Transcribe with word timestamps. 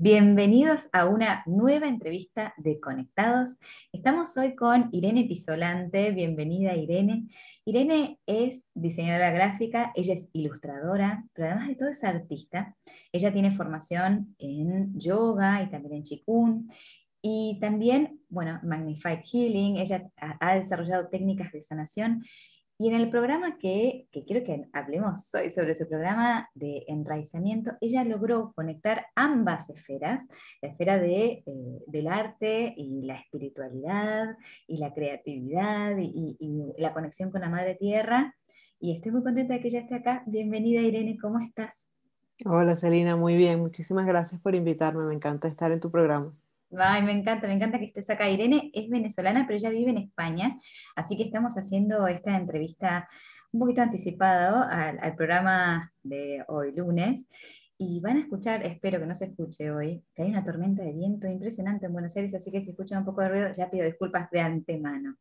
Bienvenidos 0.00 0.88
a 0.92 1.06
una 1.06 1.42
nueva 1.44 1.88
entrevista 1.88 2.54
de 2.56 2.78
Conectados. 2.78 3.58
Estamos 3.92 4.36
hoy 4.36 4.54
con 4.54 4.90
Irene 4.92 5.24
Pisolante. 5.24 6.12
Bienvenida, 6.12 6.76
Irene. 6.76 7.26
Irene 7.64 8.20
es 8.24 8.70
diseñadora 8.74 9.32
gráfica, 9.32 9.90
ella 9.96 10.14
es 10.14 10.28
ilustradora, 10.32 11.24
pero 11.32 11.48
además 11.48 11.66
de 11.66 11.74
todo 11.74 11.88
es 11.88 12.04
artista. 12.04 12.76
Ella 13.10 13.32
tiene 13.32 13.56
formación 13.56 14.36
en 14.38 14.96
yoga 14.96 15.64
y 15.64 15.68
también 15.68 15.94
en 15.94 16.02
chikun. 16.04 16.70
Y 17.20 17.58
también, 17.60 18.20
bueno, 18.28 18.60
Magnified 18.62 19.24
Healing. 19.24 19.78
Ella 19.78 20.08
ha 20.16 20.54
desarrollado 20.54 21.08
técnicas 21.08 21.50
de 21.50 21.62
sanación 21.64 22.22
y 22.80 22.86
en 22.86 22.94
el 22.94 23.10
programa 23.10 23.58
que, 23.58 24.06
quiero 24.12 24.44
que 24.44 24.68
hablemos 24.72 25.34
hoy 25.34 25.50
sobre 25.50 25.74
su 25.74 25.88
programa 25.88 26.48
de 26.54 26.84
enraizamiento, 26.86 27.72
ella 27.80 28.04
logró 28.04 28.52
conectar 28.54 29.06
ambas 29.16 29.68
esferas, 29.68 30.24
la 30.62 30.68
esfera 30.68 30.96
de, 30.96 31.42
eh, 31.44 31.82
del 31.88 32.06
arte 32.06 32.74
y 32.76 33.02
la 33.02 33.16
espiritualidad 33.16 34.36
y 34.68 34.76
la 34.76 34.94
creatividad 34.94 35.96
y, 35.98 36.36
la 36.78 36.92
conexión 36.92 37.32
con 37.32 37.40
la 37.40 37.50
Madre 37.50 37.74
Tierra. 37.74 38.32
Y 38.78 38.94
estoy 38.94 39.10
muy 39.10 39.24
contenta 39.24 39.54
de 39.54 39.60
que 39.60 39.68
ella 39.68 39.80
esté 39.80 39.96
acá. 39.96 40.22
Bienvenida 40.26 40.80
Irene, 40.80 41.18
¿cómo 41.20 41.40
estás? 41.40 41.88
Hola 42.44 42.76
Celina, 42.76 43.16
muy 43.16 43.36
bien. 43.36 43.58
Muchísimas 43.58 44.06
gracias 44.06 44.40
por 44.40 44.54
invitarme. 44.54 45.02
Me 45.02 45.14
encanta 45.14 45.48
estar 45.48 45.72
en 45.72 45.80
tu 45.80 45.90
programa. 45.90 46.32
Ay, 46.76 47.02
me 47.02 47.12
encanta, 47.12 47.46
me 47.46 47.54
encanta 47.54 47.78
que 47.78 47.86
estés 47.86 48.10
acá. 48.10 48.28
Irene 48.28 48.70
es 48.74 48.90
venezolana, 48.90 49.46
pero 49.46 49.56
ella 49.56 49.70
vive 49.70 49.90
en 49.90 49.98
España, 49.98 50.58
así 50.96 51.16
que 51.16 51.24
estamos 51.24 51.54
haciendo 51.54 52.06
esta 52.06 52.36
entrevista 52.36 53.08
un 53.52 53.60
poquito 53.60 53.80
anticipada 53.80 54.98
al, 55.00 55.14
programa 55.16 55.92
de 56.02 56.44
hoy 56.48 56.74
lunes. 56.74 57.28
Y 57.78 58.00
van 58.00 58.16
a 58.16 58.20
escuchar, 58.20 58.66
espero 58.66 58.98
que 58.98 59.06
no 59.06 59.14
se 59.14 59.26
escuche 59.26 59.70
hoy, 59.70 60.04
que 60.14 60.22
hay 60.22 60.30
una 60.30 60.44
tormenta 60.44 60.82
de 60.82 60.92
viento 60.92 61.28
impresionante 61.28 61.86
en 61.86 61.92
Buenos 61.92 62.16
Aires, 62.16 62.34
así 62.34 62.50
que 62.50 62.60
si 62.60 62.70
escuchan 62.70 62.98
un 62.98 63.04
poco 63.04 63.22
de 63.22 63.28
ruido, 63.28 63.52
ya 63.52 63.70
pido 63.70 63.86
disculpas 63.86 64.30
de 64.30 64.40
antemano. 64.40 65.16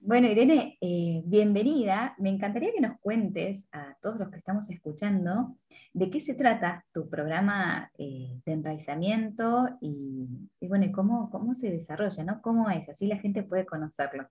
Bueno, 0.00 0.28
Irene, 0.28 0.78
eh, 0.80 1.22
bienvenida. 1.24 2.14
Me 2.18 2.30
encantaría 2.30 2.72
que 2.72 2.80
nos 2.80 2.98
cuentes 3.00 3.68
a 3.72 3.96
todos 4.00 4.18
los 4.18 4.30
que 4.30 4.38
estamos 4.38 4.70
escuchando 4.70 5.56
de 5.92 6.10
qué 6.10 6.20
se 6.20 6.34
trata 6.34 6.84
tu 6.92 7.08
programa 7.08 7.90
eh, 7.98 8.40
de 8.44 8.52
enraizamiento 8.52 9.68
y, 9.80 10.48
bueno, 10.60 10.86
cómo, 10.92 11.30
cómo 11.30 11.54
se 11.54 11.70
desarrolla, 11.70 12.22
¿no? 12.24 12.40
¿Cómo 12.42 12.70
es? 12.70 12.88
Así 12.88 13.06
la 13.06 13.18
gente 13.18 13.42
puede 13.42 13.66
conocerlo. 13.66 14.28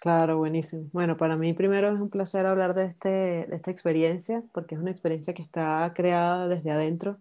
Claro, 0.00 0.38
buenísimo. 0.38 0.88
Bueno, 0.92 1.18
para 1.18 1.36
mí 1.36 1.52
primero 1.52 1.88
es 1.88 2.00
un 2.00 2.08
placer 2.08 2.46
hablar 2.46 2.74
de, 2.74 2.86
este, 2.86 3.08
de 3.48 3.56
esta 3.56 3.70
experiencia, 3.70 4.42
porque 4.52 4.74
es 4.74 4.80
una 4.80 4.90
experiencia 4.90 5.34
que 5.34 5.42
está 5.42 5.92
creada 5.94 6.48
desde 6.48 6.70
adentro, 6.70 7.18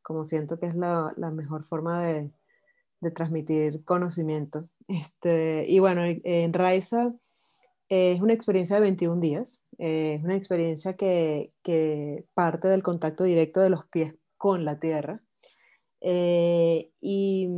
como 0.00 0.24
siento 0.24 0.58
que 0.58 0.66
es 0.66 0.74
la, 0.74 1.12
la 1.16 1.30
mejor 1.30 1.64
forma 1.64 2.02
de, 2.02 2.30
de 3.02 3.10
transmitir 3.10 3.84
conocimiento. 3.84 4.68
Este, 4.88 5.64
y 5.68 5.78
bueno, 5.78 6.02
en 6.04 6.52
Raiza 6.52 7.12
es 7.88 8.20
una 8.20 8.32
experiencia 8.32 8.76
de 8.76 8.82
21 8.82 9.20
días, 9.20 9.64
es 9.78 10.22
una 10.22 10.36
experiencia 10.36 10.96
que, 10.96 11.52
que, 11.62 12.24
parte 12.34 12.68
del 12.68 12.82
contacto 12.82 13.24
directo 13.24 13.60
de 13.60 13.70
los 13.70 13.86
pies 13.86 14.14
con 14.38 14.64
la 14.64 14.78
tierra. 14.78 15.22
Eh, 16.00 16.90
y 17.00 17.48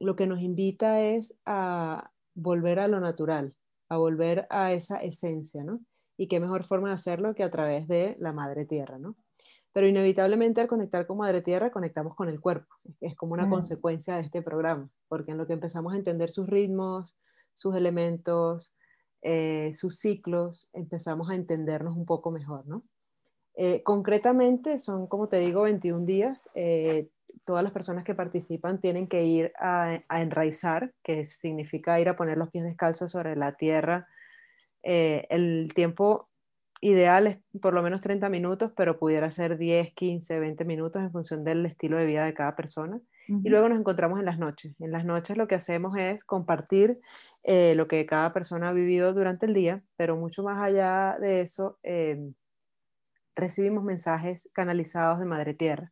lo 0.00 0.14
que 0.16 0.26
nos 0.26 0.40
invita 0.40 1.00
es 1.00 1.38
a 1.46 2.10
volver 2.34 2.80
a 2.80 2.88
lo 2.88 3.00
natural, 3.00 3.54
a 3.88 3.96
volver 3.96 4.46
a 4.50 4.72
esa 4.72 4.98
esencia, 4.98 5.64
¿no? 5.64 5.80
Y 6.18 6.28
qué 6.28 6.38
mejor 6.40 6.64
forma 6.64 6.88
de 6.88 6.94
hacerlo 6.94 7.34
que 7.34 7.44
a 7.44 7.50
través 7.50 7.88
de 7.88 8.16
la 8.18 8.32
madre 8.32 8.66
tierra, 8.66 8.98
¿no? 8.98 9.16
Pero 9.74 9.88
inevitablemente 9.88 10.60
al 10.60 10.68
conectar 10.68 11.04
con 11.04 11.18
Madre 11.18 11.42
Tierra 11.42 11.72
conectamos 11.72 12.14
con 12.14 12.28
el 12.28 12.40
cuerpo. 12.40 12.72
Es 13.00 13.16
como 13.16 13.34
una 13.34 13.46
mm. 13.46 13.50
consecuencia 13.50 14.14
de 14.14 14.22
este 14.22 14.40
programa, 14.40 14.88
porque 15.08 15.32
en 15.32 15.36
lo 15.36 15.48
que 15.48 15.52
empezamos 15.52 15.92
a 15.92 15.96
entender 15.96 16.30
sus 16.30 16.48
ritmos, 16.48 17.16
sus 17.54 17.74
elementos, 17.74 18.72
eh, 19.20 19.72
sus 19.74 19.98
ciclos, 19.98 20.70
empezamos 20.72 21.28
a 21.28 21.34
entendernos 21.34 21.96
un 21.96 22.06
poco 22.06 22.30
mejor, 22.30 22.64
¿no? 22.68 22.84
Eh, 23.56 23.82
concretamente 23.82 24.78
son, 24.78 25.08
como 25.08 25.28
te 25.28 25.40
digo, 25.40 25.62
21 25.62 26.06
días. 26.06 26.48
Eh, 26.54 27.08
todas 27.44 27.64
las 27.64 27.72
personas 27.72 28.04
que 28.04 28.14
participan 28.14 28.80
tienen 28.80 29.08
que 29.08 29.24
ir 29.24 29.52
a, 29.58 29.98
a, 30.08 30.22
enraizar, 30.22 30.94
que 31.02 31.26
significa 31.26 31.98
ir 31.98 32.08
a 32.08 32.16
poner 32.16 32.38
los 32.38 32.50
pies 32.50 32.62
descalzos 32.62 33.10
sobre 33.10 33.34
la 33.34 33.56
tierra. 33.56 34.06
el 34.82 35.72
tiempo 35.74 36.28
ideal 36.84 37.26
es 37.26 37.38
por 37.62 37.72
lo 37.72 37.82
menos 37.82 38.02
30 38.02 38.28
minutos, 38.28 38.72
pero 38.76 38.98
pudiera 38.98 39.30
ser 39.30 39.56
10, 39.56 39.94
15, 39.94 40.38
20 40.38 40.64
minutos 40.64 41.02
en 41.02 41.10
función 41.10 41.42
del 41.42 41.64
estilo 41.64 41.96
de 41.96 42.04
vida 42.04 42.24
de 42.24 42.34
cada 42.34 42.54
persona. 42.54 43.00
Y 43.26 43.48
luego 43.48 43.70
nos 43.70 43.78
encontramos 43.78 44.18
en 44.18 44.26
las 44.26 44.38
noches. 44.38 44.74
En 44.80 44.92
las 44.92 45.06
noches 45.06 45.38
lo 45.38 45.48
que 45.48 45.54
hacemos 45.54 45.96
es 45.96 46.24
compartir 46.24 47.00
eh, 47.42 47.74
lo 47.74 47.88
que 47.88 48.04
cada 48.04 48.34
persona 48.34 48.68
ha 48.68 48.72
vivido 48.72 49.14
durante 49.14 49.46
el 49.46 49.54
día, 49.54 49.82
pero 49.96 50.16
mucho 50.16 50.42
más 50.42 50.60
allá 50.60 51.16
de 51.18 51.40
eso, 51.40 51.78
eh, 51.82 52.22
recibimos 53.34 53.82
mensajes 53.82 54.50
canalizados 54.52 55.20
de 55.20 55.24
Madre 55.24 55.54
Tierra, 55.54 55.90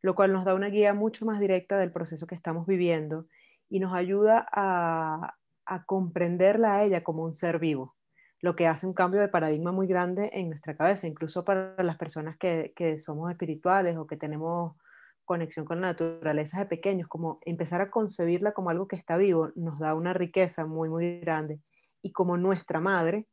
lo 0.00 0.14
cual 0.14 0.32
nos 0.32 0.44
da 0.44 0.54
una 0.54 0.68
guía 0.68 0.94
mucho 0.94 1.26
más 1.26 1.40
directa 1.40 1.76
del 1.76 1.90
proceso 1.90 2.28
que 2.28 2.36
estamos 2.36 2.68
viviendo 2.68 3.26
y 3.68 3.80
nos 3.80 3.92
ayuda 3.92 4.46
a, 4.52 5.34
a 5.66 5.84
comprenderla 5.86 6.76
a 6.76 6.84
ella 6.84 7.02
como 7.02 7.24
un 7.24 7.34
ser 7.34 7.58
vivo 7.58 7.96
lo 8.42 8.56
que 8.56 8.66
hace 8.66 8.86
un 8.86 8.94
cambio 8.94 9.20
de 9.20 9.28
paradigma 9.28 9.72
muy 9.72 9.86
grande 9.86 10.30
en 10.32 10.48
nuestra 10.48 10.76
cabeza, 10.76 11.06
incluso 11.06 11.44
para 11.44 11.74
las 11.82 11.96
personas 11.96 12.36
que, 12.38 12.72
somos 12.98 13.30
espirituales 13.30 13.96
o 13.96 14.06
que 14.06 14.16
tenemos 14.16 14.76
conexión 15.24 15.64
con 15.64 15.80
la 15.80 15.88
naturaleza 15.88 16.58
de 16.58 16.66
pequeños, 16.66 17.08
como 17.08 17.38
empezar 17.42 17.80
a 17.80 17.90
concebirla 17.90 18.52
como 18.52 18.70
algo 18.70 18.88
que 18.88 18.96
está 18.96 19.16
vivo, 19.16 19.50
nos 19.54 19.78
da 19.78 19.94
una 19.94 20.12
riqueza 20.12 20.66
muy, 20.66 20.88
muy 20.88 21.20
grande. 21.20 21.60
Y 22.02 22.12
como 22.12 22.36
nuestra 22.36 22.80
madre, 22.80 23.26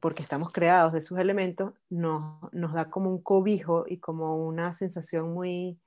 porque 0.00 0.22
estamos 0.22 0.52
creados 0.52 0.92
de 0.92 1.00
sus 1.00 1.18
elementos, 1.18 1.72
nos, 1.88 2.52
nos 2.52 2.74
da 2.74 2.90
como 2.90 3.10
un 3.10 3.22
cobijo 3.22 3.84
y 3.86 3.98
como 3.98 4.44
una 4.46 4.74
sensación 4.74 5.32
muy, 5.32 5.80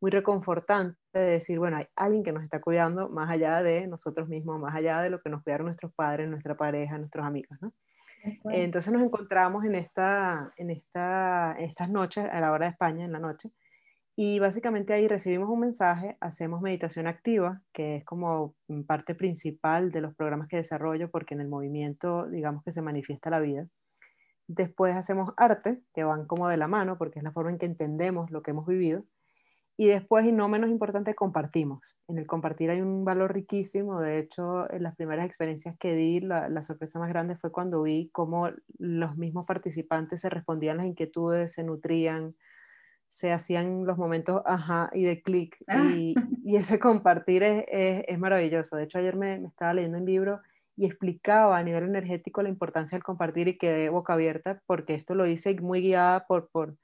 muy 0.00 0.10
reconfortante 0.10 0.98
de 1.12 1.20
decir, 1.20 1.58
bueno, 1.58 1.78
hay 1.78 1.86
alguien 1.96 2.22
que 2.22 2.32
nos 2.32 2.44
está 2.44 2.60
cuidando 2.60 3.08
más 3.08 3.30
allá 3.30 3.62
de 3.62 3.86
nosotros 3.86 4.28
mismos, 4.28 4.60
más 4.60 4.74
allá 4.74 5.00
de 5.00 5.10
lo 5.10 5.20
que 5.20 5.30
nos 5.30 5.42
cuidaron 5.42 5.66
nuestros 5.66 5.92
padres, 5.94 6.28
nuestra 6.28 6.56
pareja, 6.56 6.98
nuestros 6.98 7.26
amigos, 7.26 7.58
¿no? 7.60 7.72
Entonces 8.44 8.92
nos 8.92 9.02
encontramos 9.02 9.64
en, 9.64 9.74
esta, 9.74 10.52
en, 10.56 10.70
esta, 10.70 11.56
estas 11.58 11.88
noches, 11.90 12.24
a 12.30 12.40
la 12.40 12.52
hora 12.52 12.66
de 12.66 12.72
España, 12.72 13.04
en 13.04 13.12
la 13.12 13.18
noche, 13.18 13.50
y 14.20 14.40
básicamente 14.40 14.92
ahí 14.92 15.06
recibimos 15.06 15.48
un 15.48 15.60
mensaje, 15.60 16.16
hacemos 16.20 16.60
meditación 16.60 17.06
activa, 17.06 17.62
que 17.72 17.98
es 17.98 18.04
como 18.04 18.56
parte 18.84 19.14
principal 19.14 19.92
de 19.92 20.00
los 20.00 20.12
programas 20.16 20.48
que 20.48 20.56
desarrollo, 20.56 21.08
porque 21.08 21.34
en 21.34 21.40
el 21.40 21.48
movimiento, 21.48 22.26
digamos 22.28 22.64
que 22.64 22.72
se 22.72 22.82
manifiesta 22.82 23.30
la 23.30 23.38
vida. 23.38 23.64
Después 24.48 24.96
hacemos 24.96 25.34
arte, 25.36 25.82
que 25.94 26.02
van 26.02 26.26
como 26.26 26.48
de 26.48 26.56
la 26.56 26.66
mano, 26.66 26.98
porque 26.98 27.20
es 27.20 27.22
la 27.22 27.30
forma 27.30 27.52
en 27.52 27.58
que 27.58 27.66
entendemos 27.66 28.32
lo 28.32 28.42
que 28.42 28.50
hemos 28.50 28.66
vivido. 28.66 29.04
Y 29.80 29.86
después, 29.86 30.26
y 30.26 30.32
no 30.32 30.48
menos 30.48 30.70
importante, 30.70 31.14
compartimos. 31.14 31.96
En 32.08 32.18
el 32.18 32.26
compartir 32.26 32.68
hay 32.68 32.80
un 32.80 33.04
valor 33.04 33.32
riquísimo. 33.32 34.00
De 34.00 34.18
hecho, 34.18 34.68
en 34.72 34.82
las 34.82 34.96
primeras 34.96 35.24
experiencias 35.24 35.78
que 35.78 35.94
di, 35.94 36.18
la, 36.18 36.64
sorpresa 36.64 36.98
más 36.98 37.08
grande 37.08 37.36
fue 37.36 37.52
cuando 37.52 37.82
vi 37.82 38.10
cómo 38.12 38.50
los 38.76 39.16
mismos 39.16 39.46
participantes 39.46 40.20
se 40.20 40.30
respondían 40.30 40.78
las 40.78 40.86
inquietudes, 40.86 41.52
se 41.52 41.62
nutrían, 41.62 42.34
se 43.08 43.30
hacían 43.30 43.86
los 43.86 43.98
momentos 43.98 44.42
ajá 44.46 44.90
y 44.92 45.04
de 45.04 45.22
clic. 45.22 45.56
Ah. 45.68 45.84
Y, 45.94 46.16
y, 46.44 46.56
ese 46.56 46.80
compartir 46.80 47.44
es, 47.44 47.64
es, 47.68 48.18
maravilloso. 48.18 48.74
De 48.74 48.82
hecho, 48.82 48.98
ayer 48.98 49.14
me, 49.14 49.38
me, 49.38 49.46
estaba 49.46 49.74
leyendo 49.74 49.98
un 49.98 50.06
libro 50.06 50.40
y 50.74 50.86
explicaba 50.86 51.56
a 51.56 51.62
nivel 51.62 51.84
energético 51.84 52.42
la 52.42 52.48
importancia 52.48 52.96
del 52.96 53.04
compartir 53.04 53.46
y 53.46 53.58
quedé 53.58 53.90
boca 53.90 54.14
abierta 54.14 54.60
porque 54.66 54.96
esto 54.96 55.14
lo 55.14 55.28
hice 55.28 55.54
muy 55.60 55.82
guiada 55.82 56.26
por... 56.26 56.48
por 56.48 56.74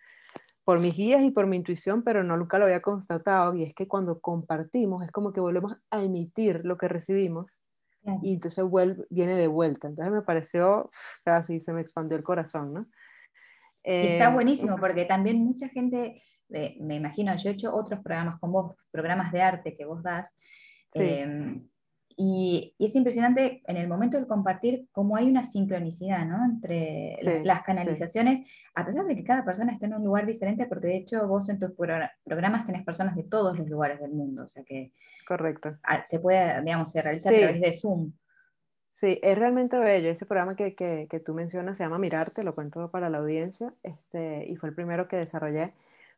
por 0.64 0.80
mis 0.80 0.96
guías 0.96 1.22
y 1.22 1.30
por 1.30 1.46
mi 1.46 1.56
intuición, 1.56 2.02
pero 2.02 2.24
no 2.24 2.36
nunca 2.36 2.58
lo 2.58 2.64
había 2.64 2.80
constatado, 2.80 3.54
y 3.54 3.62
es 3.62 3.74
que 3.74 3.86
cuando 3.86 4.20
compartimos 4.20 5.04
es 5.04 5.10
como 5.10 5.32
que 5.32 5.40
volvemos 5.40 5.76
a 5.90 6.02
emitir 6.02 6.62
lo 6.64 6.76
que 6.76 6.88
recibimos 6.88 7.60
y 8.22 8.34
entonces 8.34 8.62
vuelve, 8.64 9.04
viene 9.08 9.34
de 9.34 9.46
vuelta. 9.46 9.88
Entonces 9.88 10.12
me 10.12 10.20
pareció, 10.22 10.82
o 10.82 10.90
sea, 11.22 11.36
así 11.36 11.58
se 11.58 11.72
me 11.72 11.80
expandió 11.80 12.16
el 12.18 12.24
corazón, 12.24 12.74
¿no? 12.74 12.86
está 13.82 14.28
em, 14.28 14.34
buenísimo 14.34 14.76
porque 14.78 15.04
también 15.04 15.44
mucha 15.44 15.68
gente, 15.68 16.22
eh, 16.50 16.76
me 16.80 16.96
imagino, 16.96 17.36
yo 17.36 17.50
he 17.50 17.52
hecho 17.52 17.74
otros 17.74 18.00
programas 18.00 18.40
con 18.40 18.50
vos, 18.50 18.74
programas 18.90 19.30
de 19.30 19.42
arte 19.42 19.76
que 19.76 19.84
vos 19.84 20.02
das, 20.02 20.34
sí. 20.88 21.02
Em, 21.02 21.68
y, 22.16 22.74
es 22.78 22.94
impresionante 22.94 23.62
en 23.66 23.76
el 23.76 23.88
momento 23.88 24.16
del 24.16 24.26
compartir 24.26 24.88
cómo 24.92 25.16
hay 25.16 25.28
una 25.28 25.44
sincronicidad 25.44 26.24
¿no? 26.26 26.44
entre 26.44 27.12
las 27.44 27.62
canalizaciones, 27.62 28.42
a 28.74 28.84
pesar 28.84 29.06
de 29.06 29.16
que 29.16 29.24
cada 29.24 29.44
persona 29.44 29.72
está 29.72 29.86
en 29.86 29.94
un 29.94 30.04
lugar 30.04 30.26
diferente, 30.26 30.66
porque 30.66 30.88
de 30.88 30.96
hecho 30.96 31.26
vos 31.26 31.48
en 31.48 31.58
tus 31.58 31.72
programas 31.72 32.66
tenés 32.66 32.84
personas 32.84 33.16
de 33.16 33.24
todos 33.24 33.58
los 33.58 33.68
lugares 33.68 34.00
del 34.00 34.12
mundo, 34.12 34.44
o 34.44 34.48
sea 34.48 34.62
que 34.64 34.92
Correcto. 35.26 35.76
se 36.04 36.20
puede, 36.20 36.60
digamos, 36.62 36.90
se 36.90 37.02
realiza 37.02 37.30
a 37.30 37.32
través 37.32 37.60
de 37.60 37.72
Zoom. 37.72 38.12
Sí, 38.90 39.18
es 39.22 39.36
realmente 39.36 39.76
bello. 39.76 40.08
Ese 40.08 40.24
programa 40.24 40.54
que, 40.54 40.76
que, 40.76 41.20
tú 41.24 41.34
mencionas 41.34 41.76
se 41.76 41.82
llama 41.82 41.98
Mirarte, 41.98 42.44
lo 42.44 42.52
cuento 42.52 42.90
para 42.92 43.10
la 43.10 43.18
audiencia, 43.18 43.74
este, 43.82 44.46
y 44.48 44.54
fue 44.54 44.68
el 44.68 44.74
primero 44.74 45.08
que 45.08 45.16
desarrollé 45.16 45.72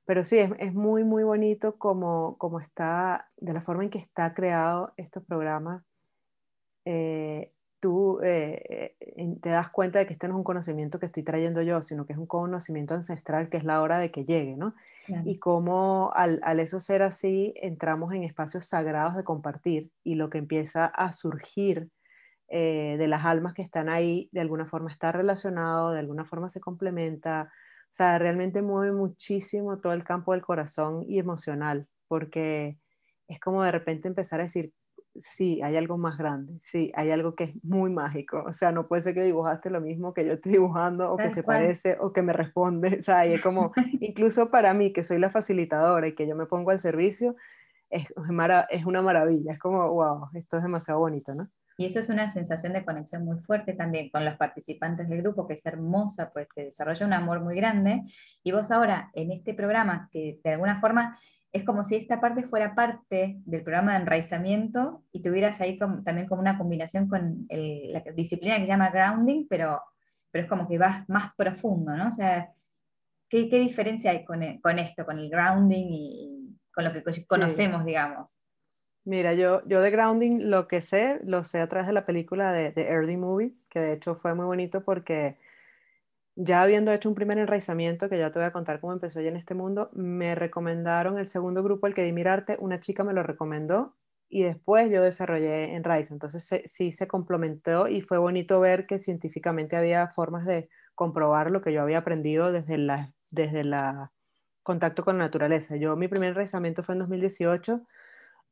pero 0.07 0.25
sí, 0.25 0.39
es, 0.39 0.51
es, 0.61 0.73
muy, 0.73 1.03
muy 1.05 1.25
bonito 1.25 1.77
como, 1.79 2.39
como 2.39 2.61
está, 2.61 3.29
de 3.37 3.53
la 3.53 3.61
forma 3.61 3.83
en 3.83 3.91
que 3.91 3.99
está 3.99 4.33
creado 4.35 4.95
estos 4.97 5.25
programas. 5.25 5.83
Eh, 6.87 7.53
tú 7.81 8.21
eh, 8.23 8.97
te 9.43 9.50
das 9.50 9.69
cuenta 9.69 9.99
de 9.99 10.06
que 10.06 10.15
este 10.15 10.27
no 10.29 10.35
es 10.35 10.38
un 10.38 10.44
conocimiento 10.44 10.99
que 10.99 11.06
estoy 11.06 11.23
trayendo 11.23 11.61
yo, 11.61 11.83
sino 11.83 12.06
que 12.06 12.15
es 12.15 12.19
un 12.19 12.27
conocimiento 12.27 12.94
ancestral 12.94 13.50
que 13.50 13.59
es 13.59 13.65
la 13.65 13.83
hora 13.83 13.99
de 13.99 14.11
que 14.11 14.25
llegue, 14.25 14.56
¿no? 14.56 14.75
Y 15.25 15.38
cómo 15.38 16.11
al, 16.15 16.41
al, 16.43 16.59
eso 16.59 16.81
ser 16.81 17.03
así, 17.03 17.53
entramos 17.56 18.12
en 18.15 18.25
espacios 18.25 18.67
sagrados 18.67 19.15
de 19.15 19.23
compartir 19.23 19.91
y 20.03 20.15
lo 20.15 20.31
que 20.31 20.38
empieza 20.38 20.87
a 20.87 21.12
surgir 21.12 21.91
eh, 22.49 22.97
de 22.97 23.09
las 23.09 23.25
almas 23.25 23.55
que 23.55 23.62
están 23.62 23.88
ahí, 23.88 24.29
de 24.31 24.41
alguna 24.41 24.67
forma 24.67 24.91
está 24.93 25.11
relacionado, 25.11 25.91
de 25.91 25.99
alguna 25.99 26.25
forma 26.25 26.49
se 26.49 26.61
complementa, 26.61 27.50
o 27.91 27.94
sea, 27.97 28.19
realmente 28.19 28.62
mueve 28.62 28.93
muchísimo 28.93 29.79
todo 29.79 29.93
el 29.93 30.05
campo 30.05 30.33
del 30.33 30.43
corazón 30.43 31.05
y 31.09 31.19
emocional, 31.19 31.88
porque 32.06 32.79
es 33.27 33.41
como 33.41 33.65
de 33.65 33.73
repente 33.73 34.06
empezar 34.06 34.41
a 34.41 34.44
decir, 34.44 34.73
sí, 35.21 35.61
hay 35.63 35.77
algo 35.77 35.99
más 35.99 36.17
grande, 36.19 36.59
sí, 36.61 36.93
hay 36.95 37.11
algo 37.11 37.35
que 37.35 37.45
es 37.45 37.65
muy 37.65 37.91
mágico, 37.91 38.45
o 38.47 38.53
sea, 38.53 38.73
no 38.73 38.87
puede 38.87 39.03
ser 39.03 39.15
que 39.15 39.23
dibujaste 39.23 39.71
lo 39.71 39.81
mismo 39.81 40.15
que 40.15 40.25
yo 40.25 40.33
estoy 40.33 40.53
dibujando 40.53 41.13
o 41.13 41.17
que 41.17 41.31
se 41.31 41.43
parece 41.43 41.97
o 42.01 42.13
que 42.13 42.23
me 42.23 42.33
responde, 42.33 42.97
o 43.01 43.03
sea, 43.03 43.27
y 43.27 43.35
es 43.35 43.43
como, 43.43 43.73
incluso 44.01 44.51
para 44.51 44.75
mí 44.75 44.93
que 44.93 45.03
soy 45.03 45.19
la 45.19 45.31
facilitadora 45.31 46.09
y 46.09 46.15
que 46.15 46.27
yo 46.27 46.37
me 46.37 46.47
pongo 46.47 46.71
al 46.71 46.81
servicio, 46.81 47.37
es, 47.91 48.07
es 48.71 48.87
una 48.87 49.03
maravilla, 49.03 49.53
es 49.53 49.59
como, 49.59 49.89
wow, 49.93 50.29
esto 50.35 50.57
es 50.57 50.63
demasiado 50.63 51.01
bonito, 51.01 51.35
¿no? 51.35 51.49
Y 51.79 51.85
eso 51.85 52.01
es 52.01 52.09
una 52.09 52.31
sensación 52.31 52.73
de 52.73 52.85
conexión 52.85 53.25
muy 53.25 53.39
fuerte 53.41 53.75
también 53.75 54.09
con 54.09 54.25
los 54.25 54.37
participantes 54.37 55.09
del 55.09 55.21
grupo, 55.21 55.47
que 55.47 55.55
es 55.55 55.67
hermosa, 55.67 56.31
pues 56.33 56.49
se 56.55 56.65
desarrolla 56.65 57.05
un 57.05 57.12
amor 57.12 57.41
muy 57.41 57.55
grande. 57.55 58.03
Y 58.43 58.53
vos 58.53 58.71
ahora, 58.71 59.11
en 59.12 59.31
este 59.31 59.53
programa, 59.53 60.09
que 60.11 60.41
de 60.43 60.53
alguna 60.53 60.81
forma 60.81 61.19
es 61.56 61.64
como 61.64 61.85
si 61.85 61.97
esta 61.97 62.20
parte 62.20 62.44
fuera 62.44 62.75
parte 62.75 63.37
del 63.44 63.62
programa 63.62 63.93
de 63.93 64.00
enraizamiento 64.00 65.03
y 65.12 65.23
tuvieras 65.23 65.61
ahí 65.61 65.79
también 65.79 66.26
como 66.29 66.41
una 66.41 66.58
combinación 66.58 67.08
con 67.08 67.47
la 67.49 68.00
disciplina 68.14 68.56
que 68.56 68.62
se 68.62 68.69
llama 68.69 68.91
grounding, 68.91 69.47
pero, 69.49 69.82
pero 70.31 70.44
es 70.44 70.49
como 70.49 70.69
que 70.69 70.79
vas 70.79 71.08
más 71.08 71.35
profundo, 71.35 71.97
¿no? 71.97 72.08
O 72.08 72.12
sea, 72.12 72.50
¿qué, 73.29 73.49
qué 73.49 73.58
diferencia 73.58 74.11
hay 74.11 74.25
con, 74.25 74.41
con, 74.58 74.79
esto, 74.79 75.06
con 75.06 75.19
el 75.19 75.31
grounding 75.31 75.87
y 75.88 76.58
con 76.73 76.85
lo 76.85 76.93
que 76.93 77.03
conocemos, 77.26 77.85
digamos? 77.85 78.38
Mira, 79.05 79.35
yo, 79.35 79.62
yo 79.67 79.81
de 79.81 79.91
grounding 79.91 80.50
lo 80.50 80.69
que 80.69 80.82
sé, 80.82 81.20
lo 81.25 81.44
sé 81.44 81.61
a 81.61 81.69
través 81.69 81.87
de 81.87 81.94
la 81.94 82.05
película 82.05 82.52
de, 82.52 82.73
de 82.73 82.88
Early 82.88 83.17
Movie, 83.17 83.55
que 83.70 83.81
de 83.81 83.93
hecho 83.94 84.14
fue 84.14 84.35
muy 84.35 84.44
bonito 84.44 84.85
porque 84.85 85.38
ya 86.37 86.62
habiendo 86.62 86.93
hecho 86.93 87.09
un 87.09 87.15
primer 87.15 87.38
enraizamiento, 87.38 88.09
que 88.11 88.19
ya 88.19 88.31
te 88.31 88.38
voy 88.38 88.47
a 88.47 88.53
contar 88.53 88.81
cómo 88.81 88.93
empezó 88.93 89.21
ya 89.21 89.31
en 89.31 89.37
este 89.37 89.55
mundo, 89.55 89.91
me 89.94 90.35
recomendaron 90.35 91.19
el 91.19 91.27
segundo 91.27 91.62
grupo, 91.62 91.87
el 91.87 91.94
que 91.94 92.05
di 92.05 92.12
mirarte, 92.12 92.59
una 92.61 92.79
chica 92.79 93.05
me 93.05 93.15
lo 93.15 93.23
recomendó 93.23 93.97
y 94.29 94.43
después 94.43 94.91
yo 94.91 95.03
desarrollé 95.03 95.75
Enraiz. 95.75 96.11
Entonces 96.11 96.62
sí 96.67 96.93
se 96.93 97.09
complementó 97.09 97.88
y 97.88 98.03
fue 98.03 98.19
bonito 98.19 98.61
ver 98.61 98.87
que 98.87 98.99
científicamente 98.99 99.77
había 99.77 100.09
formas 100.09 100.44
de 100.44 100.69
comprobar 100.94 101.50
lo 101.50 101.62
que 101.62 101.73
yo 101.73 101.83
había 101.83 101.99
aprendido 101.99 102.53
desde 102.53 102.79
la, 102.79 103.15
desde 103.31 103.65
la 103.65 104.12
contacto 104.62 105.05
con 105.05 105.19
la 105.19 105.25
naturaleza. 105.25 105.77
Yo 105.77 105.97
mi 105.97 106.09
primer 106.09 106.31
enraizamiento 106.31 106.83
fue 106.83 106.97
en 106.97 107.00
2018. 107.00 107.83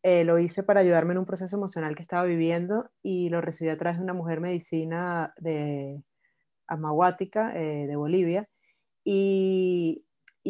Eh, 0.02 0.24
lo 0.24 0.38
hice 0.38 0.62
para 0.62 0.80
ayudarme 0.80 1.12
en 1.12 1.18
un 1.18 1.26
proceso 1.26 1.56
emocional 1.56 1.94
que 1.94 2.02
estaba 2.02 2.24
viviendo 2.24 2.90
y 3.02 3.30
lo 3.30 3.40
recibí 3.40 3.70
a 3.70 3.78
través 3.78 3.98
de 3.98 4.04
una 4.04 4.12
mujer 4.14 4.40
medicina 4.40 5.34
de, 5.38 6.02
Amahuática 6.66 7.52
eh, 7.56 7.86
de 7.86 7.96
Bolivia. 7.96 8.48
Y, 9.04 10.04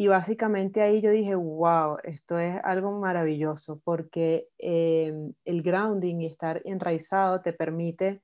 básicamente 0.07 0.81
ahí 0.81 1.01
yo 1.01 1.11
dije, 1.11 1.35
wow, 1.35 1.97
esto 2.03 2.39
es 2.39 2.59
algo 2.63 2.99
maravilloso 2.99 3.81
porque 3.83 4.47
em, 4.57 5.33
el 5.45 5.61
grounding 5.61 6.21
y 6.21 6.25
estar 6.27 6.61
enraizado 6.65 7.41
te 7.41 7.53
permite 7.53 8.21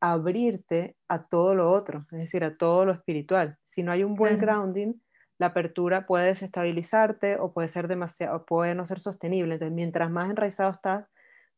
abrirte 0.00 0.96
a 1.08 1.26
todo 1.28 1.54
lo 1.54 1.70
otro, 1.70 2.06
es 2.12 2.18
decir, 2.20 2.42
a 2.44 2.56
todo 2.56 2.86
lo 2.86 2.92
espiritual. 2.92 3.58
Si 3.64 3.82
no 3.82 3.92
hay 3.92 4.02
un 4.02 4.14
buen 4.14 4.38
grounding, 4.38 4.94
la 5.38 5.46
apertura 5.46 6.06
puede 6.06 6.26
desestabilizarte 6.26 7.38
o 7.38 7.52
puede 7.52 7.68
ser 7.68 7.88
demasiado, 7.88 8.44
puede 8.44 8.74
no 8.74 8.86
ser 8.86 9.00
sostenible. 9.00 9.54
Entonces, 9.54 9.74
mientras 9.74 10.10
más 10.10 10.30
enraizado 10.30 10.72
estás, 10.72 11.06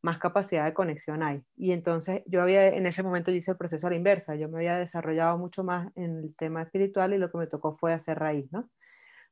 más 0.02 0.19
capacidad 0.19 0.64
de 0.64 0.75
conexión 0.75 1.22
hay. 1.22 1.43
Y 1.56 1.72
entonces 1.72 2.22
yo 2.26 2.43
había, 2.43 2.66
en 2.66 2.87
ese 2.87 3.02
momento 3.02 3.31
yo 3.31 3.37
hice 3.37 3.52
el 3.52 3.56
proceso 3.56 3.87
a 3.87 3.90
la 3.90 3.96
inversa, 3.96 4.34
yo 4.34 4.49
me 4.49 4.58
había 4.58 4.76
desarrollado 4.76 5.38
mucho 5.38 5.62
más 5.64 5.90
en 5.94 6.19
el 6.19 6.34
tema 6.37 6.62
espiritual 6.62 7.14
y 7.14 7.19
lo 7.19 7.31
que 7.31 7.38
me 7.38 7.46
tocó 7.46 7.75
fue 7.75 7.93
hacer 7.93 8.19
raíz, 8.19 8.50
¿no? 8.52 8.69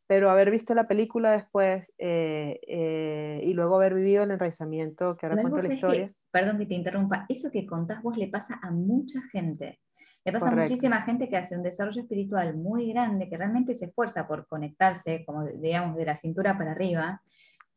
Pero 0.06 0.30
haber 0.30 0.50
visto 0.50 0.74
la 0.74 0.88
película 0.88 1.32
después 1.32 1.92
eh, 1.98 2.60
eh, 2.66 3.40
y 3.44 3.52
luego 3.52 3.76
haber 3.76 3.94
vivido 3.94 4.24
el 4.24 4.30
enraizamiento, 4.30 5.16
que 5.16 5.26
ahora 5.26 5.42
cuento 5.42 5.60
la 5.60 5.74
historia. 5.74 6.12
perdón 6.30 6.58
que 6.58 6.66
te 6.66 6.74
interrumpa, 6.74 7.26
eso 7.28 7.50
que 7.50 7.66
contás 7.66 8.02
vos 8.02 8.16
le 8.16 8.28
pasa 8.28 8.58
a 8.62 8.70
mucha 8.70 9.20
gente. 9.30 9.80
Le 10.24 10.32
pasa 10.32 10.50
a 10.50 10.54
muchísima 10.54 11.02
gente 11.02 11.28
que 11.28 11.36
hace 11.36 11.56
un 11.56 11.62
desarrollo 11.62 12.02
espiritual 12.02 12.56
muy 12.56 12.92
grande, 12.92 13.28
que 13.28 13.36
realmente 13.36 13.74
se 13.74 13.86
esfuerza 13.86 14.26
por 14.26 14.46
conectarse, 14.46 15.24
como 15.24 15.44
digamos, 15.46 15.96
de 15.96 16.04
la 16.04 16.16
cintura 16.16 16.58
para 16.58 16.72
arriba, 16.72 17.22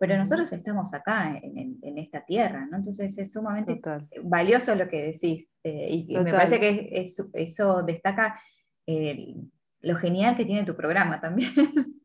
pero 0.04 0.18
nosotros 0.18 0.52
estamos 0.52 0.94
acá 0.94 1.40
en, 1.42 1.98
esta 1.98 2.26
tierra, 2.26 2.68
¿no? 2.70 2.76
Entonces 2.76 3.18
es 3.18 3.32
sumamente 3.32 3.80
valioso 4.22 4.76
lo 4.76 4.90
que 4.90 5.02
decís 5.02 5.58
eh, 5.64 5.88
y, 6.10 6.18
me 6.18 6.30
parece 6.30 6.60
que 6.60 7.10
eso 7.32 7.84
destaca 7.84 8.38
eh, 8.86 9.34
lo 9.80 9.96
genial 9.96 10.36
que 10.36 10.44
tiene 10.44 10.66
tu 10.66 10.76
programa 10.76 11.22
también. 11.22 11.54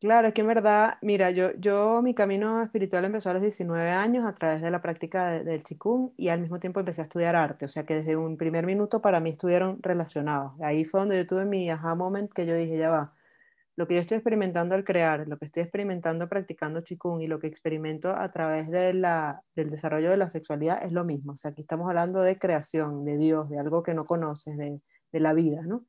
Claro, 0.00 0.28
es 0.28 0.34
que 0.34 0.40
en 0.40 0.46
verdad, 0.46 0.94
mira, 1.02 1.30
yo, 1.30 1.52
yo 1.58 2.00
mi 2.00 2.14
camino 2.14 2.62
espiritual 2.62 3.04
empezó 3.04 3.28
a 3.28 3.34
los 3.34 3.42
19 3.42 3.90
años 3.90 4.24
a 4.24 4.32
través 4.32 4.62
de 4.62 4.70
la 4.70 4.80
práctica 4.80 5.42
del 5.42 5.62
chikung 5.62 6.12
y 6.16 6.28
al 6.28 6.40
mismo 6.40 6.58
tiempo 6.58 6.80
empecé 6.80 7.02
a 7.02 7.04
estudiar 7.04 7.36
arte, 7.36 7.66
o 7.66 7.68
sea 7.68 7.84
que 7.84 7.96
desde 7.96 8.16
un 8.16 8.38
primer 8.38 8.64
minuto 8.64 9.02
para 9.02 9.20
mí 9.20 9.28
estuvieron 9.28 9.82
relacionados. 9.82 10.52
Ahí 10.62 10.86
fue 10.86 11.00
donde 11.00 11.18
yo 11.18 11.26
tuve 11.26 11.44
mi 11.44 11.68
aha 11.68 11.94
moment 11.96 12.32
que 12.32 12.46
yo 12.46 12.54
dije, 12.54 12.78
ya 12.78 12.88
va, 12.88 13.12
lo 13.76 13.86
que 13.86 13.94
yo 13.94 14.00
estoy 14.00 14.16
experimentando 14.16 14.74
al 14.74 14.84
crear, 14.84 15.26
lo 15.26 15.38
que 15.38 15.46
estoy 15.46 15.62
experimentando 15.62 16.28
practicando 16.28 16.82
Qigong 16.82 17.22
y 17.22 17.28
lo 17.28 17.38
que 17.38 17.46
experimento 17.46 18.10
a 18.10 18.30
través 18.30 18.70
de 18.70 18.92
la, 18.94 19.42
del 19.54 19.70
desarrollo 19.70 20.10
de 20.10 20.16
la 20.16 20.28
sexualidad 20.28 20.84
es 20.84 20.92
lo 20.92 21.04
mismo. 21.04 21.32
O 21.32 21.36
sea, 21.36 21.52
aquí 21.52 21.62
estamos 21.62 21.88
hablando 21.88 22.20
de 22.20 22.38
creación, 22.38 23.04
de 23.04 23.16
Dios, 23.16 23.48
de 23.48 23.58
algo 23.58 23.82
que 23.82 23.94
no 23.94 24.04
conoces, 24.06 24.56
de, 24.56 24.80
de 25.12 25.20
la 25.20 25.32
vida, 25.32 25.62
¿no? 25.62 25.86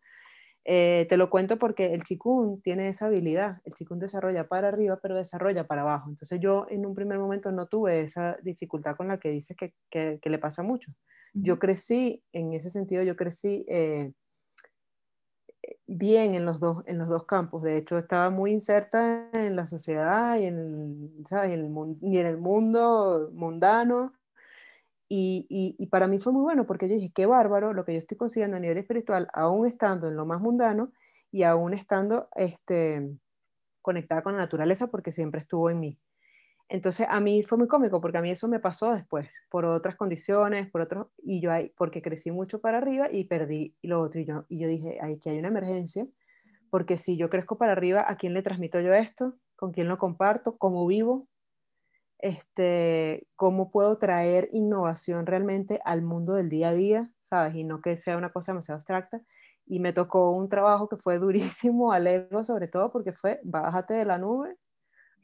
Eh, 0.64 1.08
te 1.10 1.18
lo 1.18 1.32
cuento 1.32 1.58
porque 1.58 1.94
el 1.94 2.04
Qigong 2.04 2.62
tiene 2.62 2.88
esa 2.88 3.08
habilidad. 3.08 3.58
El 3.66 3.74
Qigong 3.74 4.00
desarrolla 4.00 4.48
para 4.48 4.68
arriba, 4.68 5.00
pero 5.02 5.16
desarrolla 5.16 5.66
para 5.66 5.82
abajo. 5.82 6.10
Entonces 6.10 6.40
yo 6.40 6.68
en 6.70 6.86
un 6.86 6.94
primer 6.94 7.18
momento 7.18 7.52
no 7.52 7.66
tuve 7.66 8.02
esa 8.02 8.38
dificultad 8.44 8.96
con 8.96 9.08
la 9.08 9.20
que 9.20 9.30
dices 9.30 9.58
que, 9.58 9.74
que, 9.90 10.20
que 10.22 10.30
le 10.30 10.38
pasa 10.38 10.62
mucho. 10.62 10.92
Yo 11.34 11.58
crecí, 11.58 12.24
en 12.32 12.54
ese 12.54 12.70
sentido, 12.70 13.04
yo 13.04 13.16
crecí... 13.16 13.66
Eh, 13.68 14.12
bien 15.88 16.36
en 16.36 16.46
los, 16.46 16.60
dos, 16.60 16.84
en 16.86 16.98
los 16.98 17.10
dos 17.10 17.26
campos. 17.26 17.64
De 17.64 17.78
hecho, 17.78 17.98
estaba 17.98 18.30
muy 18.30 18.52
inserta 18.52 19.30
en 19.34 19.56
la 19.56 19.68
sociedad 19.68 20.38
y 20.40 20.46
en 20.46 20.58
el, 20.60 21.12
y 22.02 22.18
en 22.18 22.26
el 22.26 22.38
mundo 22.38 23.30
mundano. 23.34 24.14
Y, 25.14 25.46
y, 25.50 25.88
para 25.88 26.08
mí 26.08 26.20
fue 26.20 26.32
muy 26.32 26.42
bueno 26.42 26.66
porque 26.66 26.88
yo 26.88 26.96
dije, 26.96 27.12
qué 27.14 27.26
bárbaro 27.26 27.74
lo 27.74 27.84
que 27.84 27.92
yo 27.92 28.00
estoy 28.00 28.16
consiguiendo 28.18 28.56
a 28.56 28.62
nivel 28.62 28.78
espiritual, 28.78 29.28
aún 29.34 29.68
estando 29.68 30.08
en 30.08 30.16
lo 30.16 30.26
más 30.26 30.40
mundano 30.40 30.94
y 31.32 31.44
aún 31.44 31.74
estando 31.74 32.30
este, 32.34 33.18
conectada 33.82 34.24
con 34.24 34.34
la 34.34 34.40
naturaleza 34.40 34.88
porque 34.88 35.12
siempre 35.12 35.42
estuvo 35.42 35.70
en 35.70 35.82
mí. 35.82 36.00
Entonces 36.72 37.06
a 37.10 37.20
mí 37.20 37.44
fue 37.44 37.58
muy 37.58 37.68
cómico 37.68 38.00
porque 38.00 38.18
a 38.18 38.22
mí 38.22 38.32
eso 38.32 38.48
me 38.48 38.62
pasó 38.62 38.94
después, 38.94 39.28
por 39.50 39.66
otras 39.66 39.98
condiciones, 39.98 40.72
por 40.72 40.80
otros, 40.80 41.08
y 41.18 41.42
yo 41.42 41.52
ahí, 41.52 41.74
porque 41.76 42.02
crecí 42.02 42.32
mucho 42.32 42.62
para 42.62 42.78
arriba 42.78 43.12
y 43.12 43.26
perdí 43.26 43.76
lo 43.82 44.00
otro. 44.00 44.22
Y 44.22 44.26
yo, 44.26 44.46
y 44.48 44.58
yo 44.58 44.70
dije, 44.70 44.98
aquí 45.02 45.28
hay 45.28 45.40
una 45.40 45.50
emergencia, 45.50 46.08
porque 46.70 46.98
si 46.98 47.18
yo 47.18 47.30
crezco 47.30 47.58
para 47.58 47.74
arriba, 47.74 48.06
¿a 48.08 48.16
quién 48.16 48.34
le 48.34 48.42
transmito 48.42 48.80
yo 48.80 48.94
esto? 48.94 49.36
¿Con 49.58 49.74
quién 49.74 49.90
lo 49.90 49.98
comparto? 49.98 50.58
¿Cómo 50.58 50.88
vivo? 50.88 51.28
Este, 52.20 53.28
¿Cómo 53.36 53.70
puedo 53.70 53.98
traer 53.98 54.48
innovación 54.54 55.26
realmente 55.26 55.82
al 55.84 56.02
mundo 56.02 56.36
del 56.36 56.48
día 56.48 56.70
a 56.70 56.74
día? 56.74 57.12
¿Sabes? 57.20 57.54
Y 57.56 57.66
no 57.66 57.82
que 57.82 57.98
sea 57.98 58.16
una 58.16 58.32
cosa 58.32 58.54
demasiado 58.54 58.78
abstracta. 58.78 59.22
Y 59.66 59.82
me 59.82 59.92
tocó 59.92 60.32
un 60.32 60.48
trabajo 60.48 60.88
que 60.88 60.96
fue 60.96 61.20
durísimo 61.20 61.92
al 61.92 62.08
ego, 62.08 62.46
sobre 62.46 62.70
todo 62.70 62.94
porque 62.94 63.12
fue, 63.12 63.42
bájate 63.44 63.94
de 63.94 64.06
la 64.06 64.18
nube 64.18 64.58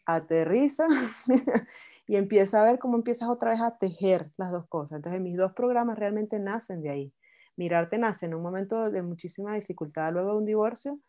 aterriza 0.08 0.88
y 2.08 2.16
empieza 2.16 2.62
a 2.62 2.66
ver 2.66 2.80
cómo 2.80 2.96
empiezas 2.98 3.30
otra 3.30 3.52
vez 3.52 3.62
a 3.62 3.78
tejer 3.78 4.32
las 4.38 4.52
dos 4.52 4.68
cosas. 4.68 4.98
Entonces 4.98 5.22
mis 5.22 5.38
dos 5.38 5.54
programas 5.54 6.00
realmente 6.00 6.40
nacen 6.40 6.82
de 6.82 6.90
ahí. 6.90 7.14
Mirarte 7.58 7.98
nace 7.98 8.26
en 8.26 8.34
un 8.34 8.42
momento 8.42 8.90
de 8.90 9.02
muchísima 9.04 9.54
dificultad 9.56 10.14
luego 10.14 10.32
de 10.32 10.38
un 10.38 10.46
divorcio 10.46 11.00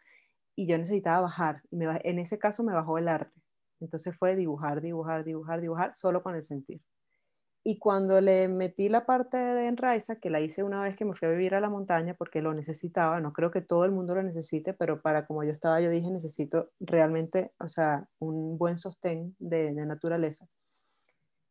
y 0.57 0.67
yo 0.67 0.79
necesitaba 0.79 1.21
bajar. 1.23 1.63
En 1.71 2.19
ese 2.19 2.39
caso 2.39 2.65
me 2.65 2.75
bajó 2.75 2.99
el 2.99 3.09
arte. 3.09 3.41
Entonces 3.81 4.17
fue 4.17 4.37
dibujar, 4.37 4.81
dibujar, 4.83 5.25
dibujar, 5.25 5.61
dibujar 5.61 5.95
solo 5.95 6.23
con 6.23 6.35
el 6.35 6.43
sentir. 6.43 6.83
Y 7.65 7.79
cuando 7.79 8.21
le 8.21 8.49
metí 8.49 8.89
la 8.89 9.05
parte 9.05 9.37
de 9.37 9.67
Enraiza, 9.67 10.17
que 10.17 10.31
la 10.31 10.41
hice 10.41 10.63
una 10.63 10.83
vez 10.83 10.97
que 10.97 11.05
me 11.05 11.15
fui 11.15 11.29
a 11.29 11.31
vivir 11.33 11.55
a 11.55 11.61
la 11.61 11.69
montaña 11.69 12.15
porque 12.15 12.41
lo 12.41 12.55
necesitaba, 12.55 13.21
no 13.21 13.33
creo 13.33 13.51
que 13.51 13.61
todo 13.61 13.85
el 13.85 13.91
mundo 13.91 14.15
lo 14.15 14.23
necesite, 14.23 14.73
pero 14.75 15.03
para 15.03 15.27
como 15.27 15.45
yo 15.45 15.53
estaba, 15.53 15.81
yo 15.81 15.91
dije, 15.91 16.11
necesito 16.11 16.71
realmente, 16.81 17.53
o 17.59 17.69
sea, 17.69 18.09
un 18.21 18.57
buen 18.57 18.79
sostén 18.79 19.37
de, 19.39 19.75
de 19.75 19.87
naturaleza. 19.87 20.49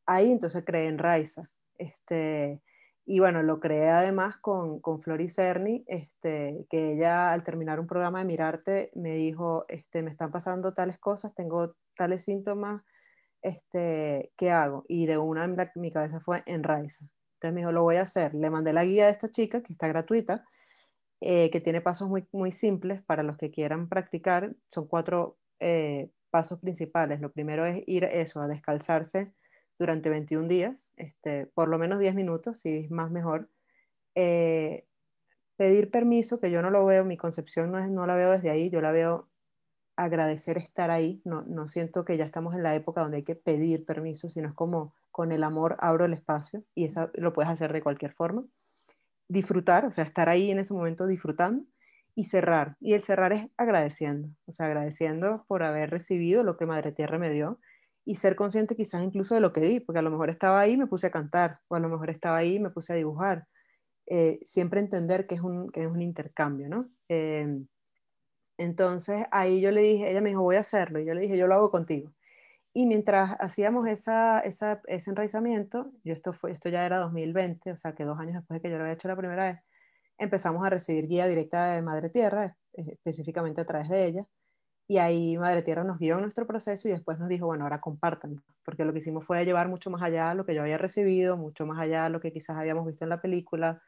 Ahí 0.05 0.31
entonces 0.31 0.63
creé 0.65 0.87
Enraiza. 0.87 1.49
Este, 1.77 2.61
y 3.09 3.19
bueno, 3.19 3.41
lo 3.41 3.61
creé 3.61 3.89
además 3.89 4.35
con, 4.35 4.81
con 4.81 4.99
Flori 4.99 5.29
Cerny, 5.29 5.85
este, 5.87 6.65
que 6.69 6.91
ella 6.91 7.31
al 7.31 7.43
terminar 7.43 7.79
un 7.79 7.87
programa 7.87 8.19
de 8.19 8.25
Mirarte 8.25 8.91
me 8.95 9.15
dijo, 9.15 9.63
este, 9.69 10.01
me 10.01 10.11
están 10.11 10.29
pasando 10.29 10.73
tales 10.73 10.97
cosas, 10.97 11.33
tengo 11.33 11.73
tales 11.95 12.23
síntomas, 12.23 12.83
este, 13.41 14.31
¿qué 14.37 14.51
hago? 14.51 14.85
Y 14.87 15.05
de 15.05 15.17
una 15.17 15.47
mi 15.75 15.91
cabeza 15.91 16.19
fue 16.19 16.43
en 16.45 16.63
Raiza. 16.63 17.05
Entonces 17.35 17.53
me 17.53 17.61
dijo, 17.61 17.71
lo 17.71 17.83
voy 17.83 17.97
a 17.97 18.01
hacer. 18.01 18.33
Le 18.33 18.49
mandé 18.49 18.73
la 18.73 18.85
guía 18.85 19.05
de 19.05 19.11
esta 19.11 19.29
chica, 19.29 19.61
que 19.61 19.73
está 19.73 19.87
gratuita, 19.87 20.43
eh, 21.21 21.49
que 21.51 21.61
tiene 21.61 21.81
pasos 21.81 22.09
muy, 22.09 22.27
muy 22.31 22.51
simples 22.51 23.01
para 23.03 23.23
los 23.23 23.37
que 23.37 23.51
quieran 23.51 23.89
practicar. 23.89 24.55
Son 24.67 24.87
cuatro 24.87 25.37
eh, 25.59 26.09
pasos 26.31 26.59
principales. 26.59 27.21
Lo 27.21 27.31
primero 27.31 27.65
es 27.65 27.83
ir 27.87 28.05
eso, 28.05 28.41
a 28.41 28.47
descalzarse 28.47 29.33
durante 29.79 30.09
21 30.09 30.47
días, 30.47 30.91
este, 30.97 31.45
por 31.47 31.69
lo 31.69 31.77
menos 31.77 31.99
10 31.99 32.15
minutos, 32.15 32.59
si 32.59 32.77
es 32.77 32.91
más 32.91 33.11
mejor. 33.11 33.49
Eh, 34.15 34.85
pedir 35.57 35.91
permiso, 35.91 36.39
que 36.39 36.51
yo 36.51 36.61
no 36.61 36.71
lo 36.71 36.85
veo, 36.85 37.05
mi 37.05 37.17
concepción 37.17 37.71
no, 37.71 37.79
es, 37.79 37.89
no 37.89 38.07
la 38.07 38.15
veo 38.15 38.31
desde 38.31 38.49
ahí, 38.49 38.69
yo 38.69 38.81
la 38.81 38.91
veo 38.91 39.29
agradecer 39.97 40.57
estar 40.57 40.91
ahí, 40.91 41.21
no, 41.25 41.41
no 41.41 41.67
siento 41.67 42.05
que 42.05 42.17
ya 42.17 42.23
estamos 42.23 42.55
en 42.55 42.63
la 42.63 42.75
época 42.75 43.01
donde 43.01 43.17
hay 43.17 43.23
que 43.23 43.35
pedir 43.35 43.83
permiso, 43.85 44.29
sino 44.29 44.47
es 44.47 44.53
como 44.53 44.93
con 45.11 45.31
el 45.31 45.43
amor 45.43 45.75
abro 45.79 46.05
el 46.05 46.13
espacio 46.13 46.63
y 46.75 46.85
eso 46.85 47.09
lo 47.15 47.33
puedes 47.33 47.51
hacer 47.51 47.73
de 47.73 47.81
cualquier 47.81 48.13
forma. 48.13 48.45
Disfrutar, 49.27 49.85
o 49.85 49.91
sea, 49.91 50.03
estar 50.03 50.29
ahí 50.29 50.51
en 50.51 50.59
ese 50.59 50.73
momento 50.73 51.07
disfrutando 51.07 51.65
y 52.13 52.25
cerrar. 52.25 52.77
Y 52.79 52.93
el 52.93 53.01
cerrar 53.01 53.33
es 53.33 53.49
agradeciendo, 53.57 54.29
o 54.45 54.51
sea, 54.51 54.67
agradeciendo 54.67 55.43
por 55.47 55.63
haber 55.63 55.89
recibido 55.89 56.43
lo 56.43 56.57
que 56.57 56.67
Madre 56.67 56.91
Tierra 56.91 57.17
me 57.17 57.31
dio 57.31 57.59
y 58.05 58.15
ser 58.15 58.35
consciente 58.35 58.75
quizás 58.75 59.03
incluso 59.03 59.33
de 59.33 59.41
lo 59.41 59.51
que 59.51 59.61
di, 59.61 59.79
porque 59.79 59.99
a 59.99 60.03
lo 60.03 60.11
mejor 60.11 60.29
estaba 60.29 60.59
ahí 60.59 60.73
y 60.73 60.77
me 60.77 60.87
puse 60.87 61.07
a 61.07 61.11
cantar, 61.11 61.57
o 61.67 61.75
a 61.75 61.79
lo 61.79 61.89
mejor 61.89 62.09
estaba 62.09 62.37
ahí 62.37 62.55
y 62.55 62.59
me 62.59 62.69
puse 62.69 62.93
a 62.93 62.95
dibujar. 62.95 63.47
Eh, 64.05 64.39
siempre 64.45 64.79
entender 64.79 65.27
que 65.27 65.35
es 65.35 65.41
un, 65.41 65.69
que 65.71 65.83
es 65.83 65.87
un 65.91 66.01
intercambio, 66.01 66.69
¿no? 66.69 66.89
Eh, 67.09 67.59
entonces 68.57 69.23
ahí 69.31 69.61
yo 69.61 69.71
le 69.71 69.81
dije, 69.81 70.09
ella 70.11 70.21
me 70.21 70.29
dijo, 70.29 70.41
voy 70.41 70.55
a 70.55 70.61
hacerlo. 70.61 70.99
Y 70.99 71.05
yo 71.05 71.13
le 71.13 71.21
dije, 71.21 71.37
yo 71.37 71.47
lo 71.47 71.55
hago 71.55 71.71
contigo. 71.71 72.11
Y 72.73 72.85
mientras 72.85 73.35
hacíamos 73.39 73.87
esa, 73.87 74.39
ese 74.41 75.09
enraizamiento, 75.09 75.91
yo 76.03 76.13
esto, 76.13 76.33
fue, 76.33 76.51
esto 76.51 76.69
ya 76.69 76.85
era 76.85 76.99
2020, 76.99 77.71
o 77.71 77.77
sea 77.77 77.95
que 77.95 78.05
dos 78.05 78.19
años 78.19 78.35
después 78.35 78.57
de 78.57 78.61
que 78.61 78.71
yo 78.71 78.77
lo 78.77 78.83
había 78.83 78.93
hecho 78.93 79.07
la 79.07 79.15
primera 79.15 79.45
vez, 79.47 79.59
empezamos 80.17 80.65
a 80.65 80.69
recibir 80.69 81.07
guía 81.07 81.27
directa 81.27 81.71
de 81.73 81.81
Madre 81.81 82.09
Tierra, 82.09 82.55
específicamente 82.73 83.61
a 83.61 83.65
través 83.65 83.89
de 83.89 84.05
ella. 84.05 84.25
Y 84.87 84.99
ahí 84.99 85.37
Madre 85.37 85.63
Tierra 85.63 85.83
nos 85.83 85.99
guió 85.99 86.15
en 86.15 86.21
nuestro 86.21 86.47
proceso 86.47 86.87
y 86.87 86.91
después 86.91 87.19
nos 87.19 87.29
dijo, 87.29 87.47
bueno, 87.47 87.63
ahora 87.65 87.81
compartan, 87.81 88.43
porque 88.63 88.85
lo 88.85 88.93
que 88.93 88.99
hicimos 88.99 89.25
fue 89.25 89.43
llevar 89.43 89.69
mucho 89.69 89.89
más 89.89 90.01
allá 90.01 90.33
lo 90.33 90.45
que 90.45 90.55
yo 90.55 90.61
había 90.61 90.77
recibido, 90.77 91.35
mucho 91.35 91.65
más 91.65 91.79
allá 91.79 92.09
lo 92.09 92.19
que 92.21 92.31
quizás 92.31 92.57
habíamos 92.57 92.85
visto 92.85 93.03
en 93.03 93.09
la 93.09 93.21
película, 93.21 93.81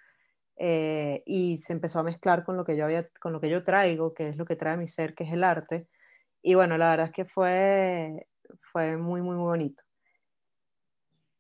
eh, 0.62 1.24
y 1.26 1.58
se 1.60 1.72
empezó 1.72 2.00
a 2.00 2.04
mezclar 2.04 2.44
con 2.44 2.58
lo 2.58 2.66
que 2.66 2.76
yo 2.76 2.84
había, 2.84 3.08
con 3.22 3.32
lo 3.32 3.40
que 3.40 3.50
yo 3.50 3.64
traigo, 3.64 4.14
que 4.14 4.28
es 4.28 4.38
lo 4.38 4.44
que 4.46 4.58
trae 4.58 4.76
mi 4.76 4.90
ser, 4.90 5.16
que 5.16 5.24
es 5.24 5.32
el 5.32 5.46
arte. 5.46 5.88
Y 6.42 6.56
bueno, 6.56 6.78
la 6.78 6.92
verdad 6.92 7.08
es 7.08 7.14
que 7.14 7.24
fue, 7.24 8.28
fue 8.72 8.98
muy, 8.98 9.22
muy, 9.22 9.38
bonito. 9.38 9.82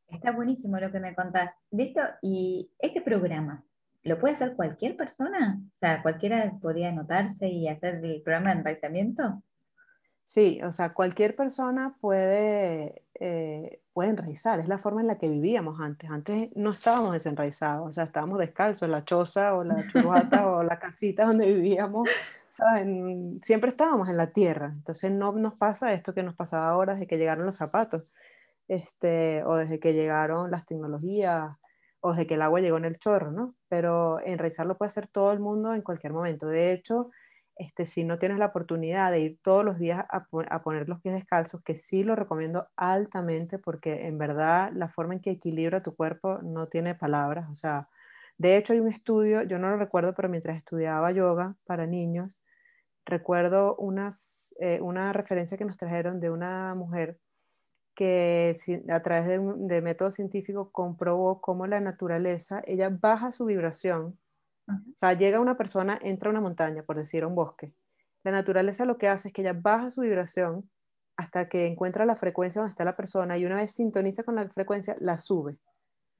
Está 0.07 0.31
buenísimo 0.31 0.79
lo 0.79 0.89
que 0.89 1.01
me 1.01 1.13
contás. 1.13 1.53
De 1.69 1.83
esto, 1.83 1.99
y 2.21 2.71
este 2.79 3.01
programa, 3.01 3.65
¿lo 4.03 4.17
puede 4.19 4.35
hacer 4.35 4.55
cualquier 4.55 4.95
persona? 4.95 5.59
O 5.65 5.77
sea, 5.77 6.01
¿cualquiera 6.01 6.57
podría 6.61 6.89
anotarse 6.89 7.49
y 7.49 7.67
hacer 7.67 7.95
el 7.95 8.21
programa 8.21 8.53
de 8.53 8.59
enraizamiento? 8.59 9.43
Sí, 10.29 10.61
o 10.61 10.71
sea, 10.71 10.93
cualquier 10.93 11.35
persona 11.35 11.97
puede, 11.99 13.03
eh, 13.15 13.81
puede 13.93 14.11
enraizar, 14.11 14.59
es 14.59 14.67
la 14.67 14.77
forma 14.77 15.01
en 15.01 15.07
la 15.07 15.17
que 15.17 15.27
vivíamos 15.27 15.79
antes. 15.79 16.07
Antes 16.11 16.55
no 16.55 16.69
estábamos 16.69 17.13
desenraizados, 17.13 17.89
o 17.89 17.91
sea, 17.91 18.03
estábamos 18.03 18.37
descalzos, 18.37 18.83
en 18.83 18.91
la 18.91 19.03
choza 19.03 19.55
o 19.55 19.63
la 19.63 19.87
churrata 19.91 20.47
o 20.51 20.61
la 20.61 20.77
casita 20.77 21.25
donde 21.25 21.47
vivíamos, 21.51 22.07
¿saben? 22.51 23.39
Siempre 23.41 23.71
estábamos 23.71 24.07
en 24.07 24.17
la 24.17 24.27
tierra. 24.31 24.67
Entonces 24.67 25.11
no 25.11 25.31
nos 25.31 25.55
pasa 25.55 25.93
esto 25.93 26.13
que 26.13 26.21
nos 26.21 26.35
pasaba 26.35 26.69
ahora 26.69 26.93
desde 26.93 27.07
que 27.07 27.17
llegaron 27.17 27.47
los 27.47 27.55
zapatos, 27.55 28.13
este, 28.67 29.43
o 29.45 29.55
desde 29.55 29.79
que 29.79 29.93
llegaron 29.93 30.51
las 30.51 30.67
tecnologías, 30.67 31.57
o 32.01 32.11
desde 32.11 32.27
que 32.27 32.35
el 32.35 32.43
agua 32.43 32.59
llegó 32.59 32.77
en 32.77 32.85
el 32.85 32.99
chorro, 32.99 33.31
¿no? 33.31 33.55
Pero 33.67 34.19
enraizar 34.19 34.67
lo 34.67 34.77
puede 34.77 34.89
hacer 34.89 35.07
todo 35.07 35.31
el 35.31 35.39
mundo 35.39 35.73
en 35.73 35.81
cualquier 35.81 36.13
momento. 36.13 36.45
De 36.45 36.71
hecho, 36.71 37.09
este, 37.59 37.85
si 37.85 38.05
no 38.05 38.17
tienes 38.17 38.39
la 38.39 38.47
oportunidad 38.47 39.11
de 39.11 39.19
ir 39.19 39.39
todos 39.41 39.65
los 39.65 39.77
días 39.77 40.05
a, 40.09 40.27
poner 40.61 40.87
los 40.87 41.01
pies 41.01 41.13
descalzos, 41.13 41.61
que 41.61 41.75
sí 41.75 42.03
lo 42.05 42.15
recomiendo 42.15 42.69
altamente 42.77 43.59
porque 43.59 44.07
en 44.07 44.17
verdad 44.17 44.71
la 44.73 44.87
forma 44.87 45.13
en 45.15 45.19
que 45.19 45.31
equilibra 45.31 45.83
tu 45.83 45.93
cuerpo 45.93 46.39
no 46.41 46.67
tiene 46.67 46.95
palabras. 46.95 47.49
O 47.51 47.55
sea, 47.55 47.89
de 48.37 48.55
hecho 48.55 48.71
hay 48.71 48.79
un 48.79 48.87
estudio, 48.87 49.43
yo 49.43 49.59
no 49.59 49.69
lo 49.69 49.77
recuerdo, 49.77 50.15
pero 50.15 50.29
mientras 50.29 50.57
estudiaba 50.57 51.11
yoga 51.11 51.55
para 51.65 51.85
niños, 51.85 52.41
recuerdo 53.05 53.75
unas, 53.75 54.55
eh, 54.59 54.79
una 54.81 55.11
referencia 55.11 55.57
que 55.57 55.65
nos 55.65 55.77
trajeron 55.77 56.21
de 56.21 56.29
una 56.29 56.75
mujer 56.75 57.19
que 57.93 58.55
a 58.89 59.01
través 59.01 59.27
de, 59.27 59.39
de 59.57 59.81
método 59.81 60.11
científico 60.11 60.71
comprobó 60.71 61.41
cómo 61.41 61.67
la 61.67 61.81
naturaleza, 61.81 62.61
ella 62.65 62.89
baja 62.89 63.33
su 63.33 63.45
vibración 63.45 64.17
o 64.69 64.97
sea, 64.97 65.13
llega 65.13 65.39
una 65.39 65.57
persona, 65.57 65.97
entra 66.01 66.29
a 66.29 66.31
una 66.31 66.41
montaña, 66.41 66.83
por 66.83 66.97
decir, 66.97 67.23
a 67.23 67.27
un 67.27 67.35
bosque. 67.35 67.73
La 68.23 68.31
naturaleza 68.31 68.85
lo 68.85 68.97
que 68.97 69.07
hace 69.07 69.29
es 69.29 69.33
que 69.33 69.41
ella 69.41 69.53
baja 69.53 69.91
su 69.91 70.01
vibración 70.01 70.69
hasta 71.17 71.49
que 71.49 71.67
encuentra 71.67 72.05
la 72.05 72.15
frecuencia 72.15 72.61
donde 72.61 72.71
está 72.71 72.85
la 72.85 72.95
persona 72.95 73.37
y 73.37 73.45
una 73.45 73.55
vez 73.55 73.71
sintoniza 73.71 74.23
con 74.23 74.35
la 74.35 74.47
frecuencia, 74.49 74.95
la 74.99 75.17
sube. 75.17 75.57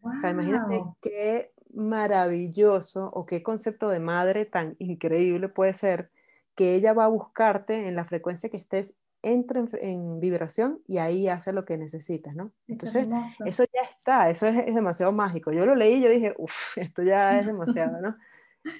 O 0.01 0.15
sea, 0.19 0.29
imagínate 0.29 0.81
qué 1.01 1.51
maravilloso 1.73 3.09
o 3.13 3.25
qué 3.25 3.43
concepto 3.43 3.89
de 3.89 3.99
madre 3.99 4.45
tan 4.45 4.75
increíble 4.79 5.49
puede 5.49 5.73
ser 5.73 6.09
que 6.55 6.75
ella 6.75 6.93
va 6.93 7.05
a 7.05 7.09
buscarte 7.09 7.87
en 7.87 7.95
la 7.95 8.05
frecuencia 8.05 8.49
que 8.49 8.57
estés, 8.57 8.95
entra 9.21 9.63
en, 9.81 10.19
vibración 10.19 10.81
y 10.87 10.97
ahí 10.97 11.27
hace 11.27 11.53
lo 11.53 11.65
que 11.65 11.77
necesitas, 11.77 12.35
¿no? 12.35 12.51
Entonces, 12.67 13.07
eso, 13.45 13.63
ya 13.73 13.81
está, 13.81 14.29
eso 14.29 14.47
es, 14.47 14.67
es, 14.67 14.75
demasiado 14.75 15.11
mágico. 15.11 15.51
Yo 15.51 15.65
lo 15.65 15.75
leí 15.75 15.95
y 15.95 16.01
yo 16.01 16.09
dije, 16.09 16.35
uff, 16.37 16.77
esto 16.77 17.03
ya 17.03 17.39
es 17.39 17.45
demasiado, 17.45 18.01
¿no? 18.01 18.17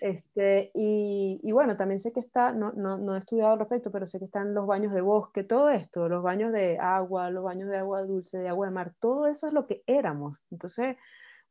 Este, 0.02 0.72
y, 0.74 1.52
bueno, 1.52 1.78
también 1.78 2.00
sé 2.00 2.12
que 2.12 2.20
está, 2.20 2.54
no, 2.54 2.74
no, 2.74 2.98
no, 2.98 3.16
he 3.16 3.20
estudiado 3.20 3.54
al 3.54 3.60
respecto, 3.60 3.92
pero 3.92 4.08
sé 4.08 4.20
que 4.20 4.26
están 4.26 4.54
los 4.54 4.68
baños 4.68 4.94
de 4.94 5.02
bosque, 5.02 5.44
todo 5.44 5.70
esto, 5.70 6.10
los 6.10 6.22
baños 6.22 6.52
de 6.52 6.78
agua, 6.80 7.30
los 7.30 7.44
baños 7.44 7.70
de 7.70 7.78
agua 7.78 8.04
dulce, 8.04 8.38
de 8.40 8.50
agua 8.50 8.68
de 8.68 8.74
mar, 8.74 8.94
todo 9.00 9.28
eso 9.28 9.48
es 9.48 9.54
lo 9.54 9.68
que 9.68 9.84
éramos. 9.88 10.38
Entonces, 10.52 10.98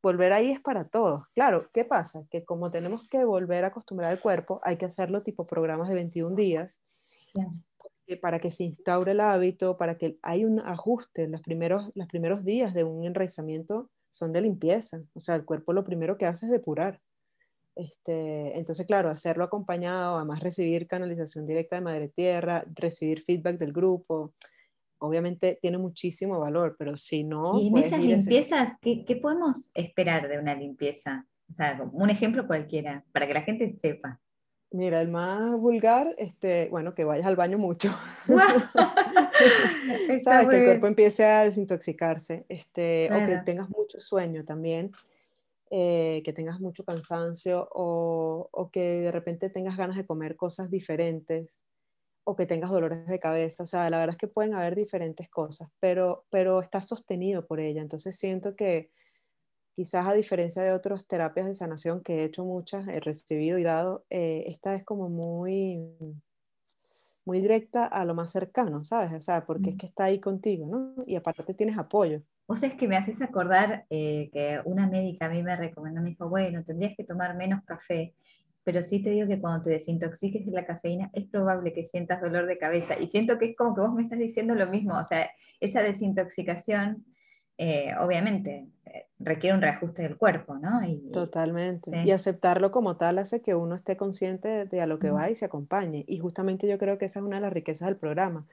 volver 0.02 0.32
ahí 0.32 0.50
es 0.50 0.60
para 0.60 0.84
todos. 0.84 1.24
Claro, 1.34 1.68
¿qué 1.72 1.84
pasa? 1.84 2.22
Que 2.30 2.44
como 2.44 2.70
tenemos 2.70 3.08
que 3.08 3.24
volver 3.24 3.64
a 3.64 3.68
acostumbrar 3.68 4.12
el 4.12 4.20
cuerpo, 4.20 4.60
hay 4.62 4.76
que 4.76 4.86
hacerlo 4.86 5.22
tipo 5.22 5.46
programas 5.46 5.88
de 5.88 5.94
21 5.94 6.36
días. 6.36 6.80
Para 8.22 8.38
que 8.38 8.50
se 8.50 8.64
instaure 8.64 9.12
el 9.12 9.20
hábito, 9.20 9.76
para 9.76 9.98
que 9.98 10.18
hay 10.22 10.44
un 10.44 10.60
ajuste. 10.60 11.28
Los 11.28 11.42
primeros, 11.42 11.92
los 11.94 12.08
primeros 12.08 12.42
días 12.42 12.72
de 12.72 12.84
un 12.84 13.04
enraizamiento 13.04 13.90
son 14.10 14.32
de 14.32 14.40
limpieza. 14.40 15.02
O 15.14 15.20
sea, 15.20 15.34
el 15.34 15.44
cuerpo 15.44 15.74
lo 15.74 15.84
primero 15.84 16.16
que 16.16 16.24
hace 16.24 16.46
es 16.46 16.52
depurar. 16.52 17.00
Este, 17.78 18.58
entonces, 18.58 18.84
claro, 18.86 19.08
hacerlo 19.08 19.44
acompañado, 19.44 20.16
además 20.16 20.40
recibir 20.40 20.88
canalización 20.88 21.46
directa 21.46 21.76
de 21.76 21.82
Madre 21.82 22.08
Tierra, 22.08 22.64
recibir 22.74 23.22
feedback 23.22 23.56
del 23.56 23.72
grupo, 23.72 24.34
obviamente 24.98 25.60
tiene 25.62 25.78
muchísimo 25.78 26.40
valor, 26.40 26.74
pero 26.76 26.96
si 26.96 27.22
no... 27.22 27.56
Y 27.56 27.68
en 27.68 27.78
esas 27.78 28.00
limpiezas, 28.00 28.72
¿qué, 28.80 29.04
¿qué, 29.04 29.14
podemos 29.14 29.70
esperar 29.74 30.28
de 30.28 30.40
una 30.40 30.56
limpieza? 30.56 31.24
O 31.48 31.54
sea, 31.54 31.80
un 31.92 32.10
ejemplo 32.10 32.48
cualquiera, 32.48 33.04
para 33.12 33.28
que 33.28 33.34
la 33.34 33.42
gente 33.42 33.72
sepa. 33.80 34.18
Mira, 34.72 35.00
el 35.00 35.08
más 35.08 35.56
vulgar, 35.56 36.04
este, 36.18 36.68
bueno, 36.70 36.94
que 36.96 37.04
vayas 37.04 37.26
al 37.26 37.36
baño 37.36 37.58
mucho. 37.58 37.94
¿Sabes? 40.24 40.48
Que 40.48 40.58
el 40.58 40.64
cuerpo 40.64 40.88
empiece 40.88 41.24
a 41.24 41.44
desintoxicarse, 41.44 42.44
este, 42.48 43.08
o 43.12 43.24
que 43.24 43.38
tengas 43.44 43.70
mucho 43.70 44.00
sueño 44.00 44.44
también. 44.44 44.90
Eh, 45.70 46.22
que 46.24 46.32
tengas 46.32 46.60
mucho 46.60 46.82
cansancio 46.82 47.68
o, 47.72 48.48
o, 48.50 48.70
que 48.70 49.02
de 49.02 49.12
repente 49.12 49.50
tengas 49.50 49.76
ganas 49.76 49.96
de 49.98 50.06
comer 50.06 50.34
cosas 50.34 50.70
diferentes 50.70 51.64
o 52.24 52.36
que 52.36 52.46
tengas 52.46 52.70
dolores 52.70 53.06
de 53.06 53.18
cabeza. 53.18 53.64
O 53.64 53.66
sea, 53.66 53.90
la 53.90 53.98
verdad 53.98 54.14
es 54.14 54.18
que 54.18 54.28
pueden 54.28 54.54
haber 54.54 54.74
diferentes 54.74 55.28
cosas, 55.28 55.68
pero, 55.78 56.24
pero 56.30 56.60
estás 56.60 56.88
sostenido 56.88 57.46
por 57.46 57.60
ella. 57.60 57.82
Entonces 57.82 58.16
siento 58.16 58.56
que 58.56 58.90
quizás 59.76 60.06
a 60.06 60.14
diferencia 60.14 60.62
de 60.62 60.72
otras 60.72 61.06
terapias 61.06 61.46
de 61.46 61.54
sanación 61.54 62.02
que 62.02 62.20
he 62.20 62.24
hecho 62.24 62.44
muchas, 62.44 62.88
he 62.88 63.00
recibido 63.00 63.58
y 63.58 63.62
dado, 63.62 64.04
eh, 64.10 64.44
esta 64.46 64.74
es 64.74 64.84
como 64.84 65.08
muy 65.08 65.94
muy 67.24 67.40
directa 67.42 67.84
a 67.84 68.06
lo 68.06 68.14
más 68.14 68.32
cercano, 68.32 68.84
¿sabes? 68.84 69.12
O 69.12 69.20
sea, 69.20 69.44
porque 69.44 69.70
es 69.70 69.76
mm. 69.76 69.78
que 69.78 69.86
está 69.86 70.04
ahí 70.04 70.18
contigo, 70.18 70.66
¿no? 70.66 70.94
Y 71.04 71.14
aparte 71.14 71.52
tienes 71.52 71.76
apoyo. 71.76 72.22
Vos 72.48 72.62
es 72.62 72.72
que 72.74 72.88
me 72.88 72.96
haces 72.96 73.20
acordar 73.20 73.84
eh, 73.90 74.30
que 74.32 74.60
una 74.64 74.86
médica 74.86 75.26
a 75.26 75.28
mí 75.28 75.42
me 75.42 75.54
recomendó, 75.54 76.00
me 76.00 76.08
dijo, 76.08 76.30
bueno, 76.30 76.64
tendrías 76.64 76.96
que 76.96 77.04
tomar 77.04 77.36
menos 77.36 77.62
café, 77.64 78.14
pero 78.64 78.82
sí 78.82 79.02
te 79.02 79.10
digo 79.10 79.28
que 79.28 79.38
cuando 79.38 79.64
te 79.64 79.70
desintoxiques 79.70 80.46
de 80.46 80.52
la 80.52 80.64
cafeína 80.64 81.10
es 81.12 81.26
probable 81.26 81.74
que 81.74 81.84
sientas 81.84 82.22
dolor 82.22 82.46
de 82.46 82.56
cabeza. 82.56 82.98
Y 82.98 83.08
siento 83.08 83.38
que 83.38 83.50
es 83.50 83.56
como 83.56 83.74
que 83.74 83.82
vos 83.82 83.94
me 83.94 84.02
estás 84.02 84.18
diciendo 84.18 84.54
lo 84.54 84.66
mismo, 84.66 84.98
o 84.98 85.04
sea, 85.04 85.30
esa 85.60 85.82
desintoxicación 85.82 87.04
eh, 87.58 87.92
obviamente 87.98 88.68
eh, 88.86 89.08
requiere 89.18 89.54
un 89.54 89.60
reajuste 89.60 90.02
del 90.02 90.16
cuerpo, 90.16 90.56
¿no? 90.56 90.80
Totalmente. 91.12 92.02
Y 92.02 92.12
aceptarlo 92.12 92.70
como 92.70 92.96
tal 92.96 93.18
hace 93.18 93.42
que 93.42 93.54
uno 93.54 93.74
esté 93.74 93.98
consciente 93.98 94.64
de, 94.64 94.80
a 94.80 94.86
lo 94.86 94.98
que 94.98 95.10
va 95.10 95.28
y 95.28 95.34
se 95.34 95.44
acompañe. 95.44 96.04
Y 96.08 96.18
justamente 96.18 96.66
yo 96.66 96.78
creo 96.78 96.96
que 96.96 97.04
esa 97.04 97.18
es 97.18 97.26
una 97.26 97.36
de 97.36 97.42
las 97.42 97.52
riquezas 97.52 97.88
del 97.88 97.96
programa 97.96 98.46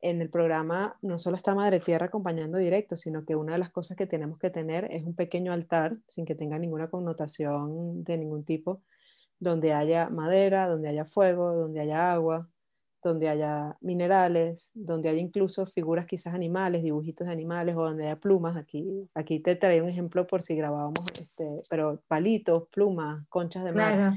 en 0.00 0.20
el 0.20 0.30
programa 0.30 0.96
no 1.02 1.18
solo 1.18 1.36
está 1.36 1.54
Madre 1.54 1.80
Tierra 1.80 2.06
acompañando 2.06 2.58
directo, 2.58 2.96
sino 2.96 3.24
que 3.24 3.36
una 3.36 3.52
de 3.52 3.58
las 3.58 3.70
cosas 3.70 3.96
que 3.96 4.06
tenemos 4.06 4.38
que 4.38 4.50
tener 4.50 4.86
es 4.92 5.04
un 5.04 5.14
pequeño 5.14 5.52
altar, 5.52 5.96
sin 6.06 6.24
que 6.24 6.34
tenga 6.34 6.58
ninguna 6.58 6.88
connotación 6.88 8.04
de 8.04 8.18
ningún 8.18 8.44
tipo, 8.44 8.82
donde 9.40 9.72
haya 9.72 10.08
madera, 10.08 10.68
donde 10.68 10.88
haya 10.88 11.04
fuego, 11.04 11.54
donde 11.54 11.80
haya 11.80 12.12
agua, 12.12 12.48
donde 13.02 13.28
haya 13.28 13.76
minerales, 13.80 14.70
donde 14.74 15.08
haya 15.08 15.20
incluso 15.20 15.66
figuras 15.66 16.06
quizás 16.06 16.34
animales, 16.34 16.82
dibujitos 16.82 17.26
de 17.26 17.32
animales 17.32 17.76
o 17.76 17.82
donde 17.82 18.06
haya 18.06 18.20
plumas. 18.20 18.56
Aquí, 18.56 19.08
aquí 19.14 19.40
te 19.40 19.56
trae 19.56 19.80
un 19.80 19.88
ejemplo 19.88 20.26
por 20.26 20.42
si 20.42 20.56
grabábamos, 20.56 21.04
este, 21.20 21.62
pero 21.70 22.02
palitos, 22.08 22.68
plumas, 22.68 23.24
conchas 23.28 23.64
de 23.64 23.72
mar. 23.72 24.14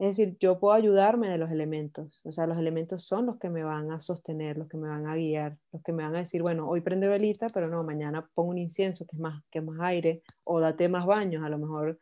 Es 0.00 0.16
decir, 0.16 0.38
yo 0.40 0.58
puedo 0.58 0.72
ayudarme 0.72 1.28
de 1.28 1.36
los 1.36 1.50
elementos, 1.50 2.22
o 2.24 2.32
sea, 2.32 2.46
los 2.46 2.56
elementos 2.56 3.04
son 3.04 3.26
los 3.26 3.36
que 3.36 3.50
me 3.50 3.64
van 3.64 3.90
a 3.92 4.00
sostener, 4.00 4.56
los 4.56 4.66
que 4.66 4.78
me 4.78 4.88
van 4.88 5.06
a 5.06 5.14
guiar, 5.14 5.58
los 5.72 5.82
que 5.82 5.92
me 5.92 6.02
van 6.02 6.16
a 6.16 6.20
decir, 6.20 6.40
bueno, 6.40 6.66
hoy 6.66 6.80
prende 6.80 7.06
velita, 7.06 7.48
pero 7.50 7.68
no, 7.68 7.84
mañana 7.84 8.26
pongo 8.32 8.48
un 8.48 8.56
incienso 8.56 9.04
que 9.04 9.16
es 9.16 9.20
más, 9.20 9.42
que 9.50 9.60
más 9.60 9.78
aire, 9.82 10.22
o 10.42 10.58
date 10.58 10.88
más 10.88 11.04
baños, 11.04 11.44
a 11.44 11.50
lo 11.50 11.58
mejor 11.58 12.00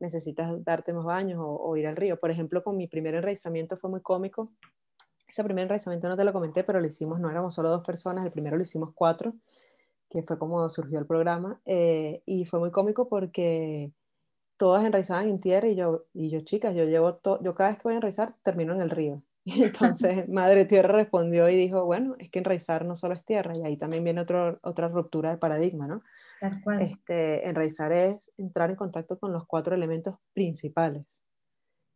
necesitas 0.00 0.64
darte 0.64 0.94
más 0.94 1.04
baños 1.04 1.38
o, 1.38 1.76
ir 1.76 1.86
al 1.86 1.96
río. 1.96 2.18
Por 2.18 2.30
ejemplo, 2.30 2.64
con 2.64 2.78
mi 2.78 2.88
primer 2.88 3.14
enraizamiento 3.14 3.76
fue 3.76 3.90
muy 3.90 4.00
cómico. 4.00 4.50
Ese 5.28 5.44
primer 5.44 5.64
enraizamiento 5.64 6.08
no 6.08 6.16
te 6.16 6.24
lo 6.24 6.32
comenté, 6.32 6.64
pero 6.64 6.80
lo 6.80 6.86
hicimos, 6.86 7.20
no 7.20 7.30
éramos 7.30 7.54
solo 7.54 7.68
dos 7.68 7.84
personas, 7.84 8.24
el 8.24 8.32
primero 8.32 8.56
lo 8.56 8.62
hicimos 8.62 8.92
cuatro, 8.94 9.34
que 10.08 10.22
fue 10.22 10.38
como 10.38 10.66
surgió 10.70 10.98
el 10.98 11.06
programa, 11.06 11.60
eh, 11.66 12.22
y 12.24 12.46
fue 12.46 12.60
muy 12.60 12.70
cómico 12.70 13.10
porque 13.10 13.92
todas 14.56 14.84
enraizaban 14.84 15.28
en 15.28 15.38
tierra 15.38 15.68
y 15.68 15.74
yo, 15.74 16.04
y 16.12 16.30
yo 16.30 16.40
chicas, 16.40 16.74
yo 16.74 16.84
llevo 16.84 17.20
yo 17.42 17.54
cada 17.54 17.70
vez 17.70 17.78
que 17.78 17.84
voy 17.84 17.92
a 17.92 17.96
enraizar 17.96 18.34
termino 18.42 18.74
en 18.74 18.80
el 18.80 18.90
río. 18.90 19.22
Y 19.46 19.62
entonces 19.62 20.28
Madre 20.28 20.64
Tierra 20.64 20.92
respondió 20.92 21.48
y 21.48 21.54
dijo, 21.54 21.84
bueno, 21.84 22.16
es 22.18 22.30
que 22.30 22.40
enraizar 22.40 22.84
no 22.84 22.96
solo 22.96 23.14
es 23.14 23.24
tierra, 23.24 23.56
y 23.56 23.62
ahí 23.62 23.76
también 23.76 24.02
viene 24.02 24.20
otro, 24.20 24.58
otra 24.62 24.88
ruptura 24.88 25.30
de 25.30 25.38
paradigma, 25.38 25.86
¿no? 25.86 26.02
Este, 26.80 27.48
enraizar 27.48 27.92
es 27.92 28.30
entrar 28.36 28.70
en 28.70 28.76
contacto 28.76 29.20
con 29.20 29.32
los 29.32 29.46
cuatro 29.46 29.76
elementos 29.76 30.16
principales. 30.32 31.22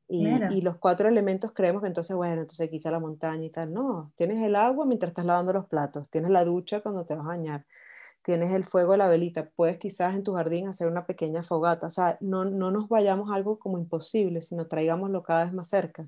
Y, 0.07 0.29
y, 0.29 0.61
los 0.61 0.77
cuatro 0.79 1.09
elementos 1.09 1.53
creemos 1.53 1.83
que 1.83 1.89
entonces, 1.89 2.17
bueno, 2.17 2.41
entonces 2.41 2.69
quizá 2.69 2.91
la 2.91 2.99
montaña 2.99 3.45
y 3.45 3.51
tal. 3.51 3.73
No, 3.73 4.13
tienes 4.17 4.43
el 4.43 4.57
agua 4.57 4.85
mientras 4.85 5.11
estás 5.11 5.25
lavando 5.25 5.53
los 5.53 5.67
platos, 5.67 6.09
tienes 6.09 6.31
la 6.31 6.45
ducha 6.45 6.81
cuando 6.81 7.05
te 7.05 7.15
vas 7.15 7.25
a 7.25 7.29
bañar, 7.29 7.65
tienes 8.23 8.53
el 8.53 8.65
fuego 8.65 8.93
de 8.93 8.99
la 8.99 9.09
velita, 9.09 9.51
puedes 9.57 9.79
quizás 9.79 10.15
en 10.15 10.25
tu 10.25 10.35
jardín 10.35 10.69
hacer 10.69 10.89
una 10.89 11.07
pequeña 11.07 11.43
fogata, 11.43 11.87
o 11.87 11.91
sea, 11.91 12.19
no, 12.21 12.45
no 12.45 12.71
nos 12.71 12.89
vayamos 12.89 13.31
a 13.31 13.35
algo 13.35 13.59
como 13.59 13.79
imposible, 13.79 14.43
sino 14.43 14.67
traigámoslo 14.67 15.23
cada 15.23 15.45
vez 15.45 15.53
más 15.53 15.69
cerca. 15.69 16.07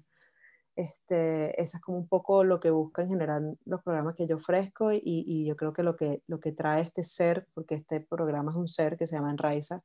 Este, 0.75 1.61
eso 1.61 1.77
es 1.77 1.83
como 1.83 1.99
un 1.99 2.09
poco 2.09 2.45
lo 2.45 2.59
que 2.59 2.71
busca 2.71 3.03
en 3.03 3.09
general 3.11 3.59
los 3.67 3.83
programas 3.83 4.15
que 4.15 4.27
yo 4.27 4.37
ofrezco 4.37 4.91
y, 4.91 5.03
y, 5.05 5.45
yo 5.45 5.55
creo 5.55 5.75
que 5.75 5.83
lo, 5.83 5.97
que 5.97 6.23
lo 6.27 6.41
que 6.41 6.53
trae 6.53 6.81
este 6.81 7.03
ser, 7.03 7.47
porque 7.53 7.75
este 7.75 8.01
programa 8.01 8.53
es 8.53 8.57
un 8.57 8.69
ser 8.69 8.97
que 8.97 9.07
se 9.07 9.17
llama 9.17 9.31
Enraiza, 9.31 9.83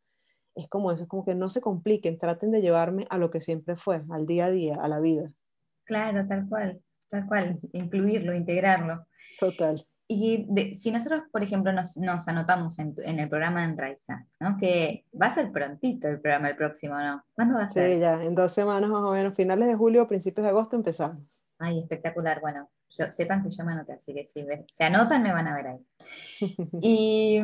es 0.56 0.70
como 0.70 0.92
eso, 0.92 1.04
es 1.04 1.10
como 1.10 1.26
que 1.26 1.36
no 1.36 1.50
se 1.50 1.62
compliquen, 1.62 2.18
traten 2.18 2.52
de 2.52 2.62
llevarme 2.62 3.06
a 3.10 3.18
lo 3.18 3.32
que 3.32 3.42
siempre 3.42 3.76
fue, 3.76 4.04
al 4.10 4.26
día 4.26 4.46
a 4.46 4.52
día, 4.52 4.76
a 4.82 4.88
la 4.88 5.00
vida. 5.00 5.32
Claro, 5.84 6.26
tal 6.28 6.48
cual, 6.48 6.82
tal 7.10 7.28
cual, 7.28 7.60
incluirlo, 7.74 8.34
integrarlo. 8.34 9.06
Total. 9.40 9.84
Y 10.10 10.48
si 10.76 10.92
nosotros, 10.92 11.24
por 11.32 11.44
ejemplo, 11.44 11.74
nos, 11.74 12.28
anotamos 12.28 12.80
en, 12.80 12.96
el 12.98 13.28
programa 13.28 13.60
de 13.60 13.66
Enraiza, 13.66 14.26
¿no? 14.40 14.56
que 14.58 15.06
va 15.22 15.28
a 15.28 15.34
ser 15.34 15.52
prontito 15.52 16.08
el 16.08 16.22
programa 16.22 16.50
el 16.50 16.56
próximo, 16.56 16.98
¿no? 16.98 17.26
¿Cuándo 17.36 17.56
va 17.56 17.64
a 17.64 17.70
ser? 17.70 17.94
Sí, 17.94 18.00
ya, 18.00 18.24
en 18.24 18.34
dos 18.34 18.54
semanas 18.54 18.90
más 18.90 19.04
o 19.04 19.12
menos, 19.12 19.36
finales 19.36 19.68
de 19.68 19.76
julio, 19.76 20.08
principios 20.08 20.46
de 20.46 20.50
agosto 20.50 20.78
empezamos. 20.78 21.22
Ay, 21.60 21.80
espectacular. 21.80 22.40
Bueno, 22.40 22.70
sepan 22.88 23.44
que 23.44 23.50
yo 23.50 23.66
me 23.66 23.74
anoté, 23.74 23.94
así 23.94 24.14
que 24.14 24.24
si 24.24 24.46
se 24.72 24.84
anotan 24.86 25.24
me 25.24 25.34
van 25.34 25.48
a 25.48 25.56
ver 25.56 25.68
ahí. 25.68 25.86
y 26.82 27.42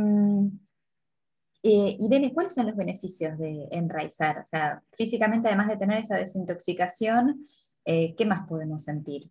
eh, 1.63 1.97
Irene, 1.99 2.33
¿cuáles 2.33 2.53
son 2.53 2.67
los 2.67 2.75
beneficios 2.75 3.38
de 3.38 3.67
enraizar? 3.71 4.39
O 4.39 4.45
sea, 4.45 4.81
físicamente, 4.91 5.47
además 5.47 5.69
de 5.69 5.77
tener 5.77 5.99
esta 5.99 6.17
desintoxicación, 6.17 7.45
eh, 7.85 8.15
¿qué 8.15 8.25
más 8.25 8.47
podemos 8.47 8.83
sentir? 8.83 9.29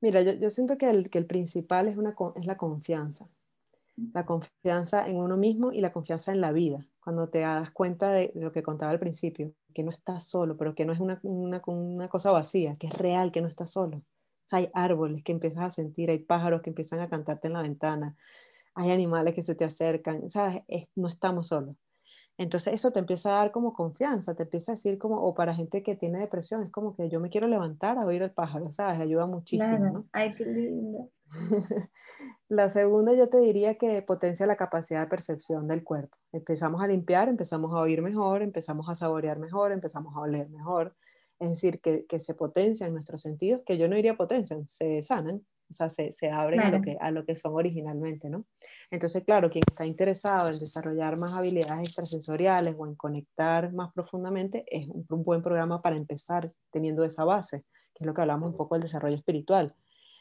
Mira, 0.00 0.22
yo, 0.22 0.50
siento 0.50 0.78
que 0.78 0.88
el, 0.88 1.10
que 1.10 1.18
el 1.18 1.26
principal 1.26 1.88
es, 1.88 1.96
una, 1.96 2.14
es 2.36 2.46
la 2.46 2.56
confianza. 2.56 3.28
La 4.12 4.24
confianza 4.24 5.08
en 5.08 5.16
uno 5.16 5.36
mismo 5.36 5.72
y 5.72 5.80
la 5.80 5.92
confianza 5.92 6.32
en 6.32 6.40
la 6.40 6.52
vida. 6.52 6.86
Cuando 7.02 7.28
te 7.28 7.40
das 7.40 7.72
cuenta 7.72 8.12
de, 8.12 8.30
lo 8.36 8.52
que 8.52 8.62
contaba 8.62 8.92
al 8.92 9.00
principio, 9.00 9.52
que 9.74 9.82
no 9.82 9.90
estás 9.90 10.24
solo, 10.24 10.56
pero 10.56 10.74
que 10.74 10.84
no 10.84 10.92
es 10.92 11.00
una, 11.00 11.18
una, 11.22 11.60
una 11.66 12.08
cosa 12.08 12.30
vacía, 12.30 12.76
que 12.76 12.86
es 12.86 12.92
real, 12.92 13.32
que 13.32 13.40
no 13.40 13.48
estás 13.48 13.72
solo. 13.72 13.98
O 13.98 14.04
sea, 14.44 14.60
hay 14.60 14.70
árboles 14.72 15.24
que 15.24 15.32
empiezas 15.32 15.62
a 15.62 15.70
sentir, 15.70 16.10
hay 16.10 16.20
pájaros 16.20 16.62
que 16.62 16.70
empiezan 16.70 17.00
a 17.00 17.08
cantarte 17.08 17.48
en 17.48 17.54
la 17.54 17.62
ventana, 17.62 18.16
hay 18.74 18.92
animales 18.92 19.34
que 19.34 19.42
se 19.42 19.56
te 19.56 19.64
acercan, 19.64 20.30
¿sabes? 20.30 20.62
no 20.94 21.08
estamos 21.08 21.48
solos. 21.48 21.76
Entonces 22.38 22.72
eso 22.72 22.92
te 22.92 23.00
empieza 23.00 23.30
a 23.30 23.38
dar 23.38 23.50
como 23.50 23.72
confianza, 23.72 24.36
te 24.36 24.44
empieza 24.44 24.70
a 24.70 24.76
decir 24.76 24.96
como, 24.96 25.20
o 25.20 25.34
para 25.34 25.54
gente 25.54 25.82
que 25.82 25.96
tiene 25.96 26.20
depresión, 26.20 26.62
es 26.62 26.70
como 26.70 26.94
que 26.94 27.08
yo 27.08 27.18
me 27.18 27.30
quiero 27.30 27.48
levantar 27.48 27.98
a 27.98 28.06
oír 28.06 28.22
el 28.22 28.30
pájaro, 28.30 28.72
¿sabes? 28.72 29.00
Ayuda 29.00 29.26
muchísimo. 29.26 29.76
Claro. 29.76 30.04
Ay, 30.12 30.32
qué 30.34 30.46
lindo. 30.46 31.10
la 32.48 32.68
segunda 32.70 33.12
yo 33.12 33.28
te 33.28 33.38
diría 33.38 33.74
que 33.74 34.02
potencia 34.02 34.46
la 34.46 34.54
capacidad 34.54 35.00
de 35.00 35.08
percepción 35.08 35.66
del 35.66 35.82
cuerpo. 35.82 36.16
Empezamos 36.30 36.80
a 36.80 36.86
limpiar, 36.86 37.28
empezamos 37.28 37.72
a 37.72 37.80
oír 37.80 38.02
mejor, 38.02 38.42
empezamos 38.42 38.88
a 38.88 38.94
saborear 38.94 39.40
mejor, 39.40 39.72
empezamos 39.72 40.14
a 40.14 40.20
oler 40.20 40.48
mejor. 40.48 40.94
Es 41.40 41.50
decir, 41.50 41.80
que, 41.80 42.06
que 42.06 42.20
se 42.20 42.34
potencian 42.34 42.92
nuestros 42.92 43.20
sentidos, 43.20 43.62
que 43.66 43.78
yo 43.78 43.88
no 43.88 43.96
diría 43.96 44.16
potencian, 44.16 44.66
se 44.68 45.02
sanan, 45.02 45.44
o 45.70 45.74
sea, 45.74 45.90
se, 45.90 46.12
se 46.12 46.30
abren 46.30 46.60
a, 46.60 46.70
lo 46.70 46.80
que, 46.80 46.96
a 47.00 47.10
lo 47.10 47.24
que 47.24 47.36
son 47.36 47.54
originalmente, 47.54 48.30
¿no? 48.30 48.46
Entonces, 48.90 49.22
claro, 49.24 49.50
quien 49.50 49.64
está 49.68 49.84
interesado 49.84 50.46
en 50.46 50.58
desarrollar 50.58 51.18
más 51.18 51.34
habilidades 51.34 51.88
extrasensoriales 51.88 52.74
o 52.78 52.86
en 52.86 52.94
conectar 52.94 53.72
más 53.72 53.92
profundamente 53.92 54.64
es 54.66 54.88
un, 54.88 55.06
buen 55.24 55.42
programa 55.42 55.82
para 55.82 55.96
empezar 55.96 56.52
teniendo 56.70 57.04
esa 57.04 57.24
base, 57.24 57.64
que 57.94 58.04
es 58.04 58.06
lo 58.06 58.14
que 58.14 58.22
hablamos 58.22 58.50
un 58.50 58.56
poco 58.56 58.74
del 58.74 58.82
desarrollo 58.82 59.16
espiritual. 59.16 59.74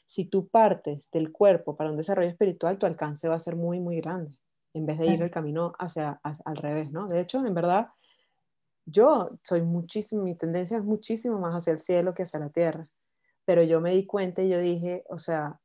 Si 0.05 0.25
tú 0.25 0.47
partes 0.49 1.09
del 1.11 1.31
cuerpo 1.31 1.77
para 1.77 1.91
un 1.91 1.97
desarrollo 1.97 2.29
espiritual, 2.29 2.77
tu 2.77 2.85
alcance 2.85 3.27
va 3.29 3.35
a 3.35 3.39
ser 3.39 3.55
muy, 3.55 3.79
muy 3.79 4.01
grande, 4.01 4.37
en 4.73 4.85
vez 4.85 4.97
de 4.97 5.07
ir 5.07 5.21
el 5.21 5.31
camino 5.31 5.73
hacia, 5.79 6.19
al 6.23 6.57
revés, 6.57 6.91
¿no? 6.91 7.07
De 7.07 7.21
hecho, 7.21 7.45
en 7.45 7.53
verdad, 7.53 7.87
yo 8.85 9.31
soy 9.43 9.61
muchísimo, 9.61 10.23
mi 10.23 10.35
tendencia 10.35 10.77
es 10.77 10.83
muchísimo 10.83 11.39
más 11.39 11.53
hacia 11.55 11.73
el 11.73 11.79
cielo 11.79 12.13
que 12.13 12.23
hacia 12.23 12.39
la 12.39 12.49
tierra 12.49 12.89
pero 13.47 13.63
yo 13.63 13.79
me 13.79 13.91
di 13.91 14.05
cuenta 14.05 14.43
y 14.43 14.49
yo 14.49 14.59
dije, 14.59 15.05
o 15.07 15.19
sea, 15.19 15.61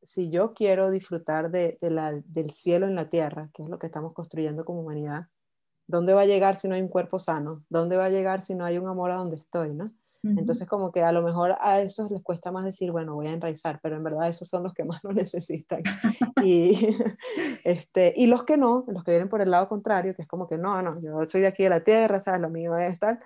si 0.00 0.30
yo 0.30 0.54
quiero 0.54 0.92
disfrutar 0.92 1.50
de, 1.50 1.76
la, 1.80 2.12
del 2.12 2.52
cielo 2.52 2.86
en 2.86 2.94
la 2.94 3.10
tierra, 3.10 3.50
que 3.52 3.64
es 3.64 3.68
lo 3.68 3.80
que 3.80 3.88
estamos 3.88 4.12
construyendo 4.12 4.64
como 4.64 4.82
humanidad, 4.82 5.26
¿dónde 5.88 6.14
va 6.14 6.20
a 6.20 6.26
llegar 6.26 6.54
si 6.54 6.68
no 6.68 6.76
hay 6.76 6.82
un 6.82 6.88
cuerpo 6.88 7.18
sano? 7.18 7.64
¿Dónde 7.68 7.96
va 7.96 8.04
a 8.04 8.10
llegar 8.10 8.42
si 8.42 8.54
no 8.54 8.64
hay 8.64 8.78
un 8.78 8.86
amor 8.86 9.10
a 9.10 9.16
donde 9.16 9.34
estoy? 9.34 9.74
¿no? 9.74 9.90
Entonces 10.22 10.68
como 10.68 10.92
que 10.92 11.02
a 11.02 11.10
lo 11.10 11.22
mejor 11.22 11.56
a 11.60 11.80
esos 11.80 12.12
les 12.12 12.22
cuesta 12.22 12.52
más 12.52 12.64
decir, 12.64 12.92
bueno, 12.92 13.14
voy 13.16 13.26
a 13.26 13.32
enraizar, 13.32 13.80
pero 13.82 13.96
en 13.96 14.04
verdad 14.04 14.28
esos 14.28 14.46
son 14.46 14.62
los 14.62 14.72
que 14.72 14.84
más 14.84 15.02
lo 15.04 15.12
necesitan. 15.12 15.82
y, 16.44 16.96
este, 17.64 18.12
y 18.16 18.26
los 18.26 18.44
que 18.44 18.56
no, 18.56 18.84
los 18.86 19.02
que 19.02 19.10
vienen 19.10 19.28
por 19.28 19.40
el 19.40 19.50
lado 19.50 19.68
contrario, 19.68 20.14
que 20.14 20.22
es 20.22 20.28
como 20.28 20.48
que 20.48 20.58
no, 20.58 20.80
no, 20.80 21.00
yo 21.00 21.24
soy 21.24 21.40
de 21.40 21.48
aquí 21.48 21.64
de 21.64 21.70
la 21.70 21.82
tierra, 21.82 22.20
¿sabes? 22.20 22.40
Lo 22.40 22.50
mío 22.50 22.76
es 22.76 23.00
tal, 23.00 23.18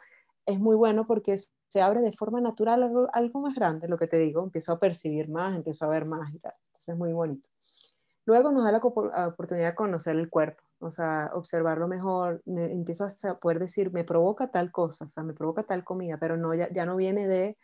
es 0.46 0.58
muy 0.58 0.76
bueno 0.76 1.06
porque 1.06 1.36
se 1.68 1.80
abre 1.80 2.00
de 2.00 2.12
forma 2.12 2.40
natural 2.40 2.82
algo, 3.12 3.40
más 3.40 3.54
grande, 3.54 3.88
lo 3.88 3.98
que 3.98 4.06
te 4.06 4.18
digo, 4.18 4.42
empiezo 4.42 4.72
a 4.72 4.80
percibir 4.80 5.28
más, 5.28 5.54
empiezo 5.54 5.84
a 5.84 5.88
ver 5.88 6.04
más 6.04 6.34
y 6.34 6.38
tal. 6.38 6.54
Entonces 6.66 6.88
es 6.88 6.98
muy 6.98 7.12
bonito. 7.12 7.48
Luego 8.26 8.52
nos 8.52 8.64
da 8.64 8.72
la 8.72 8.78
oportunidad 8.78 9.70
de 9.70 9.74
conocer 9.74 10.16
el 10.16 10.28
cuerpo, 10.28 10.62
o 10.80 10.90
sea, 10.90 11.30
observarlo 11.34 11.88
mejor, 11.88 12.42
empiezo 12.46 13.06
a 13.06 13.38
poder 13.38 13.58
decir, 13.58 13.92
me 13.92 14.04
provoca 14.04 14.50
tal 14.50 14.70
cosa, 14.72 15.04
o 15.06 15.08
sea, 15.08 15.22
me 15.22 15.32
provoca 15.32 15.62
tal 15.62 15.84
comida, 15.84 16.18
pero 16.18 16.36
no, 16.36 16.54
ya, 16.54 16.70
ya 16.72 16.84
no 16.86 16.96
viene 16.96 17.26
de 17.26 17.56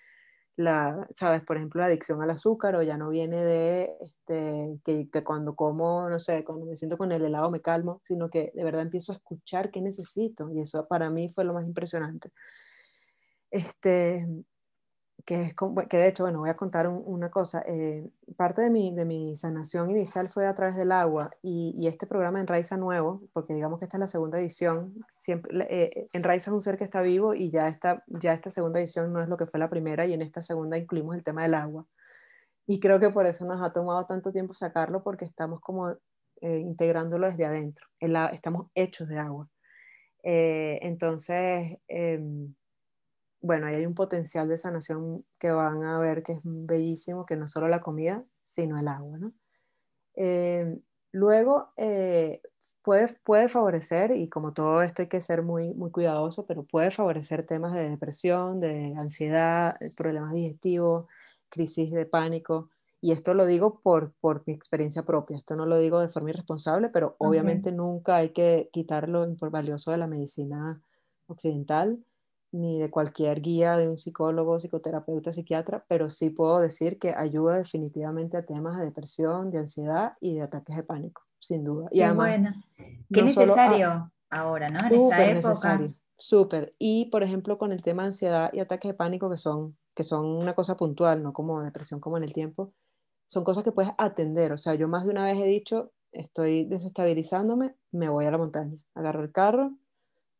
la, 0.56 1.06
sabes, 1.14 1.42
por 1.44 1.56
ejemplo, 1.56 1.80
la 1.80 1.86
adicción 1.86 2.22
al 2.22 2.30
azúcar 2.30 2.76
o 2.76 2.82
ya 2.82 2.96
no 2.96 3.10
viene 3.10 3.44
de 3.44 3.92
este, 4.00 4.80
que, 4.84 5.10
que, 5.10 5.24
cuando 5.24 5.54
como, 5.54 6.08
no 6.08 6.18
sé, 6.18 6.44
cuando 6.44 6.66
me 6.66 6.76
siento 6.76 6.96
con 6.96 7.12
el 7.12 7.24
helado 7.24 7.50
me 7.50 7.60
calmo, 7.60 8.00
sino 8.04 8.30
que 8.30 8.52
de 8.54 8.64
verdad 8.64 8.82
empiezo 8.82 9.12
a 9.12 9.16
escuchar 9.16 9.70
qué 9.70 9.82
necesito 9.82 10.50
y 10.50 10.60
eso 10.60 10.86
para 10.88 11.10
mí 11.10 11.30
fue 11.34 11.44
lo 11.44 11.52
más 11.52 11.66
impresionante. 11.66 12.30
Este, 13.56 14.26
que, 15.24 15.40
es, 15.40 15.54
que 15.88 15.96
de 15.96 16.08
hecho, 16.08 16.24
bueno, 16.24 16.40
voy 16.40 16.50
a 16.50 16.56
contar 16.56 16.88
una 16.88 17.30
cosa. 17.30 17.64
Eh, 17.66 18.06
parte 18.36 18.60
de 18.60 18.68
mi, 18.68 18.94
de 18.94 19.06
mi 19.06 19.34
sanación 19.38 19.90
inicial 19.90 20.28
fue 20.28 20.46
a 20.46 20.54
través 20.54 20.76
del 20.76 20.92
agua 20.92 21.30
y, 21.40 21.72
y, 21.74 21.86
este 21.86 22.06
programa 22.06 22.38
Enraiza 22.38 22.76
Nuevo, 22.76 23.22
porque 23.32 23.54
digamos 23.54 23.78
que 23.78 23.86
esta 23.86 23.96
es 23.96 24.00
la 24.00 24.08
segunda 24.08 24.38
edición, 24.38 24.94
siempre, 25.08 25.66
eh, 25.70 26.08
Enraiza 26.12 26.50
es 26.50 26.54
un 26.54 26.60
ser 26.60 26.76
que 26.76 26.84
está 26.84 27.00
vivo 27.00 27.32
y 27.34 27.50
ya, 27.50 27.68
está, 27.68 28.04
ya 28.08 28.34
esta 28.34 28.50
segunda 28.50 28.78
edición 28.78 29.10
no 29.10 29.22
es 29.22 29.28
lo 29.28 29.38
que 29.38 29.46
fue 29.46 29.58
la 29.58 29.70
primera 29.70 30.04
y 30.04 30.12
en 30.12 30.20
esta 30.20 30.42
segunda 30.42 30.76
incluimos 30.76 31.16
el 31.16 31.24
tema 31.24 31.42
del 31.42 31.54
agua. 31.54 31.86
Y 32.66 32.78
creo 32.78 33.00
que 33.00 33.08
por 33.10 33.26
eso 33.26 33.46
nos 33.46 33.62
ha 33.62 33.72
tomado 33.72 34.04
tanto 34.04 34.32
tiempo 34.32 34.52
sacarlo 34.52 35.02
porque 35.02 35.24
estamos 35.24 35.60
como 35.60 35.90
eh, 36.42 36.58
integrándolo 36.58 37.26
desde 37.28 37.46
adentro. 37.46 37.86
estamos 38.32 38.66
hechos 38.74 39.08
de 39.08 39.18
agua. 39.18 39.48
entonces, 40.22 41.78
em, 41.88 42.54
bueno, 43.40 43.66
ahí 43.66 43.76
hay 43.76 43.86
un 43.86 43.94
potencial 43.94 44.48
de 44.48 44.58
sanación 44.58 45.24
que 45.38 45.50
van 45.50 45.84
a 45.84 45.98
ver 45.98 46.22
que 46.22 46.32
es 46.32 46.40
bellísimo, 46.42 47.26
que 47.26 47.36
no 47.36 47.48
solo 47.48 47.68
la 47.68 47.80
comida, 47.80 48.24
sino 48.44 48.78
el 48.78 48.88
agua, 48.88 49.18
¿no? 49.18 49.32
Eh, 50.14 50.78
luego, 51.12 51.72
eh, 51.76 52.40
puede, 52.82 53.06
puede 53.24 53.48
favorecer, 53.48 54.12
y 54.12 54.28
como 54.28 54.52
todo 54.52 54.82
esto 54.82 55.02
hay 55.02 55.08
que 55.08 55.20
ser 55.20 55.42
muy, 55.42 55.74
muy 55.74 55.90
cuidadoso, 55.90 56.46
pero 56.46 56.64
puede 56.64 56.90
favorecer 56.90 57.44
temas 57.44 57.74
de 57.74 57.90
depresión, 57.90 58.60
de 58.60 58.94
ansiedad, 58.96 59.76
problemas 59.96 60.32
digestivos, 60.32 61.06
crisis 61.48 61.92
de 61.92 62.06
pánico. 62.06 62.70
Y 63.00 63.12
esto 63.12 63.34
lo 63.34 63.46
digo 63.46 63.80
por, 63.82 64.14
por 64.20 64.42
mi 64.46 64.54
experiencia 64.54 65.04
propia, 65.04 65.36
esto 65.36 65.54
no 65.54 65.66
lo 65.66 65.78
digo 65.78 66.00
de 66.00 66.08
forma 66.08 66.30
irresponsable, 66.30 66.88
pero 66.88 67.14
obviamente 67.18 67.70
nunca 67.70 68.16
hay 68.16 68.30
que 68.30 68.70
quitar 68.72 69.08
lo 69.08 69.26
valioso 69.50 69.90
de 69.90 69.98
la 69.98 70.06
medicina 70.06 70.80
occidental 71.26 72.04
ni 72.56 72.80
de 72.80 72.90
cualquier 72.90 73.42
guía 73.42 73.76
de 73.76 73.88
un 73.88 73.98
psicólogo, 73.98 74.58
psicoterapeuta, 74.58 75.30
psiquiatra, 75.32 75.84
pero 75.88 76.08
sí 76.10 76.30
puedo 76.30 76.58
decir 76.58 76.98
que 76.98 77.14
ayuda 77.14 77.58
definitivamente 77.58 78.36
a 78.36 78.46
temas 78.46 78.78
de 78.78 78.86
depresión, 78.86 79.50
de 79.50 79.58
ansiedad 79.58 80.14
y 80.20 80.36
de 80.36 80.42
ataques 80.42 80.76
de 80.76 80.82
pánico, 80.82 81.22
sin 81.38 81.64
duda. 81.64 81.88
Y 81.90 82.00
Qué 82.00 82.10
bueno. 82.12 82.54
Qué 83.12 83.22
necesario 83.22 84.10
ahora, 84.30 84.70
¿no? 84.70 84.78
En 84.78 84.94
esta 84.94 85.24
época. 85.24 85.48
necesario. 85.48 85.94
Súper. 86.16 86.74
Y 86.78 87.06
por 87.10 87.22
ejemplo, 87.22 87.58
con 87.58 87.72
el 87.72 87.82
tema 87.82 88.04
de 88.04 88.08
ansiedad 88.08 88.50
y 88.54 88.60
ataques 88.60 88.90
de 88.90 88.94
pánico, 88.94 89.28
que 89.28 89.36
son, 89.36 89.76
que 89.94 90.02
son 90.02 90.24
una 90.24 90.54
cosa 90.54 90.76
puntual, 90.76 91.22
no 91.22 91.34
como 91.34 91.62
depresión 91.62 92.00
como 92.00 92.16
en 92.16 92.24
el 92.24 92.32
tiempo, 92.32 92.72
son 93.26 93.44
cosas 93.44 93.64
que 93.64 93.72
puedes 93.72 93.92
atender. 93.98 94.52
O 94.52 94.58
sea, 94.58 94.74
yo 94.74 94.88
más 94.88 95.04
de 95.04 95.10
una 95.10 95.24
vez 95.24 95.36
he 95.36 95.44
dicho, 95.44 95.92
estoy 96.12 96.64
desestabilizándome, 96.64 97.74
me 97.90 98.08
voy 98.08 98.24
a 98.24 98.30
la 98.30 98.38
montaña, 98.38 98.78
agarro 98.94 99.22
el 99.22 99.30
carro, 99.30 99.74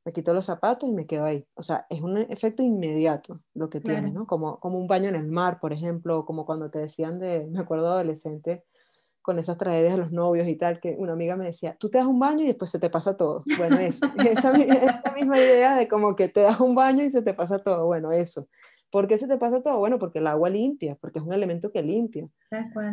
me 0.06 0.12
quito 0.12 0.32
los 0.32 0.46
zapatos 0.46 0.88
y 0.88 0.92
me 0.92 1.04
quedo 1.04 1.24
ahí. 1.24 1.44
O 1.54 1.64
sea, 1.64 1.84
es 1.90 2.00
un 2.00 2.16
efecto 2.16 2.62
inmediato 2.62 3.40
lo 3.54 3.68
que 3.68 3.80
tiene, 3.80 4.12
¿no? 4.12 4.24
Como, 4.24 4.60
como 4.60 4.78
un 4.78 4.86
baño 4.86 5.08
en 5.08 5.16
el 5.16 5.26
mar, 5.26 5.58
por 5.58 5.72
ejemplo, 5.72 6.24
como 6.24 6.46
cuando 6.46 6.70
te 6.70 6.78
decían 6.78 7.18
de, 7.18 7.48
me 7.50 7.58
acuerdo 7.58 7.88
adolescente, 7.88 8.62
con 9.20 9.40
esas 9.40 9.58
tragedias 9.58 9.94
de 9.94 9.98
los 9.98 10.12
novios 10.12 10.46
y 10.46 10.54
tal, 10.54 10.78
que 10.78 10.94
una 10.96 11.14
amiga 11.14 11.34
me 11.34 11.46
decía, 11.46 11.76
tú 11.80 11.90
te 11.90 11.98
das 11.98 12.06
un 12.06 12.20
baño 12.20 12.44
y 12.44 12.46
después 12.46 12.70
se 12.70 12.78
te 12.78 12.88
pasa 12.88 13.16
todo. 13.16 13.42
Bueno, 13.58 13.80
eso, 13.80 14.06
esa, 14.18 14.56
esa 14.56 15.12
misma 15.16 15.38
idea 15.38 15.74
de 15.74 15.88
como 15.88 16.14
que 16.14 16.28
te 16.28 16.42
das 16.42 16.60
un 16.60 16.76
baño 16.76 17.02
y 17.02 17.10
se 17.10 17.22
te 17.22 17.34
pasa 17.34 17.58
todo. 17.58 17.86
Bueno, 17.86 18.12
eso. 18.12 18.46
¿Por 18.92 19.08
qué 19.08 19.18
se 19.18 19.26
te 19.26 19.38
pasa 19.38 19.60
todo? 19.60 19.80
Bueno, 19.80 19.98
porque 19.98 20.20
el 20.20 20.28
agua 20.28 20.48
limpia, 20.48 20.94
porque 21.00 21.18
es 21.18 21.24
un 21.24 21.32
elemento 21.32 21.72
que 21.72 21.82
limpia. 21.82 22.28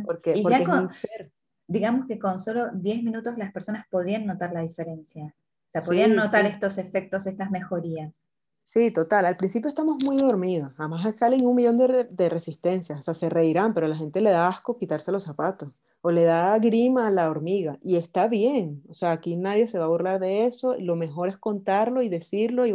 Porque, 0.04 0.40
porque 0.42 0.64
es 0.64 0.68
un 0.68 0.90
ser. 0.90 1.32
Digamos 1.68 2.08
que 2.08 2.18
con 2.18 2.40
solo 2.40 2.72
10 2.74 3.04
minutos 3.04 3.38
las 3.38 3.54
personas 3.54 3.86
podrían 3.92 4.26
notar 4.26 4.52
la 4.52 4.62
diferencia 4.62 5.36
sea, 5.74 5.82
podrían 5.82 6.16
notar 6.16 6.46
estos 6.46 6.78
efectos, 6.78 7.26
estas 7.26 7.50
mejorías. 7.50 8.28
Sí, 8.64 8.92
total. 8.92 9.26
Al 9.26 9.38
principio 9.38 9.68
estamos 9.68 9.98
muy 10.04 10.18
dormidos. 10.18 10.72
Además 10.78 11.16
salen 11.16 11.46
un 11.46 11.56
millón 11.56 11.78
de, 11.78 12.06
de, 12.06 12.30
resistencias. 12.30 13.00
O 13.00 13.02
sea, 13.02 13.14
se 13.14 13.30
reirán, 13.30 13.74
pero 13.74 13.88
a 13.88 13.90
la 13.90 13.96
gente 13.96 14.22
le 14.22 14.32
da 14.32 14.48
asco 14.48 14.78
quitarse 14.78 15.12
los 15.12 15.24
zapatos. 15.24 15.70
O 16.02 16.12
le 16.12 16.24
da 16.24 16.58
grima 16.60 17.08
a 17.08 17.12
la 17.12 17.30
hormiga. 17.30 17.78
Y 17.82 17.98
está 17.98 18.28
bien. 18.28 18.84
O 18.88 18.94
sea, 18.94 19.12
aquí 19.12 19.36
nadie 19.36 19.68
se 19.68 19.80
va 19.80 19.86
a 19.86 19.90
burlar 19.90 20.20
de 20.20 20.46
eso. 20.46 20.76
Lo 20.80 20.96
mejor 20.96 21.28
es 21.30 21.38
contarlo 21.38 22.02
y 22.02 22.10
decirlo 22.10 22.66
y 22.66 22.74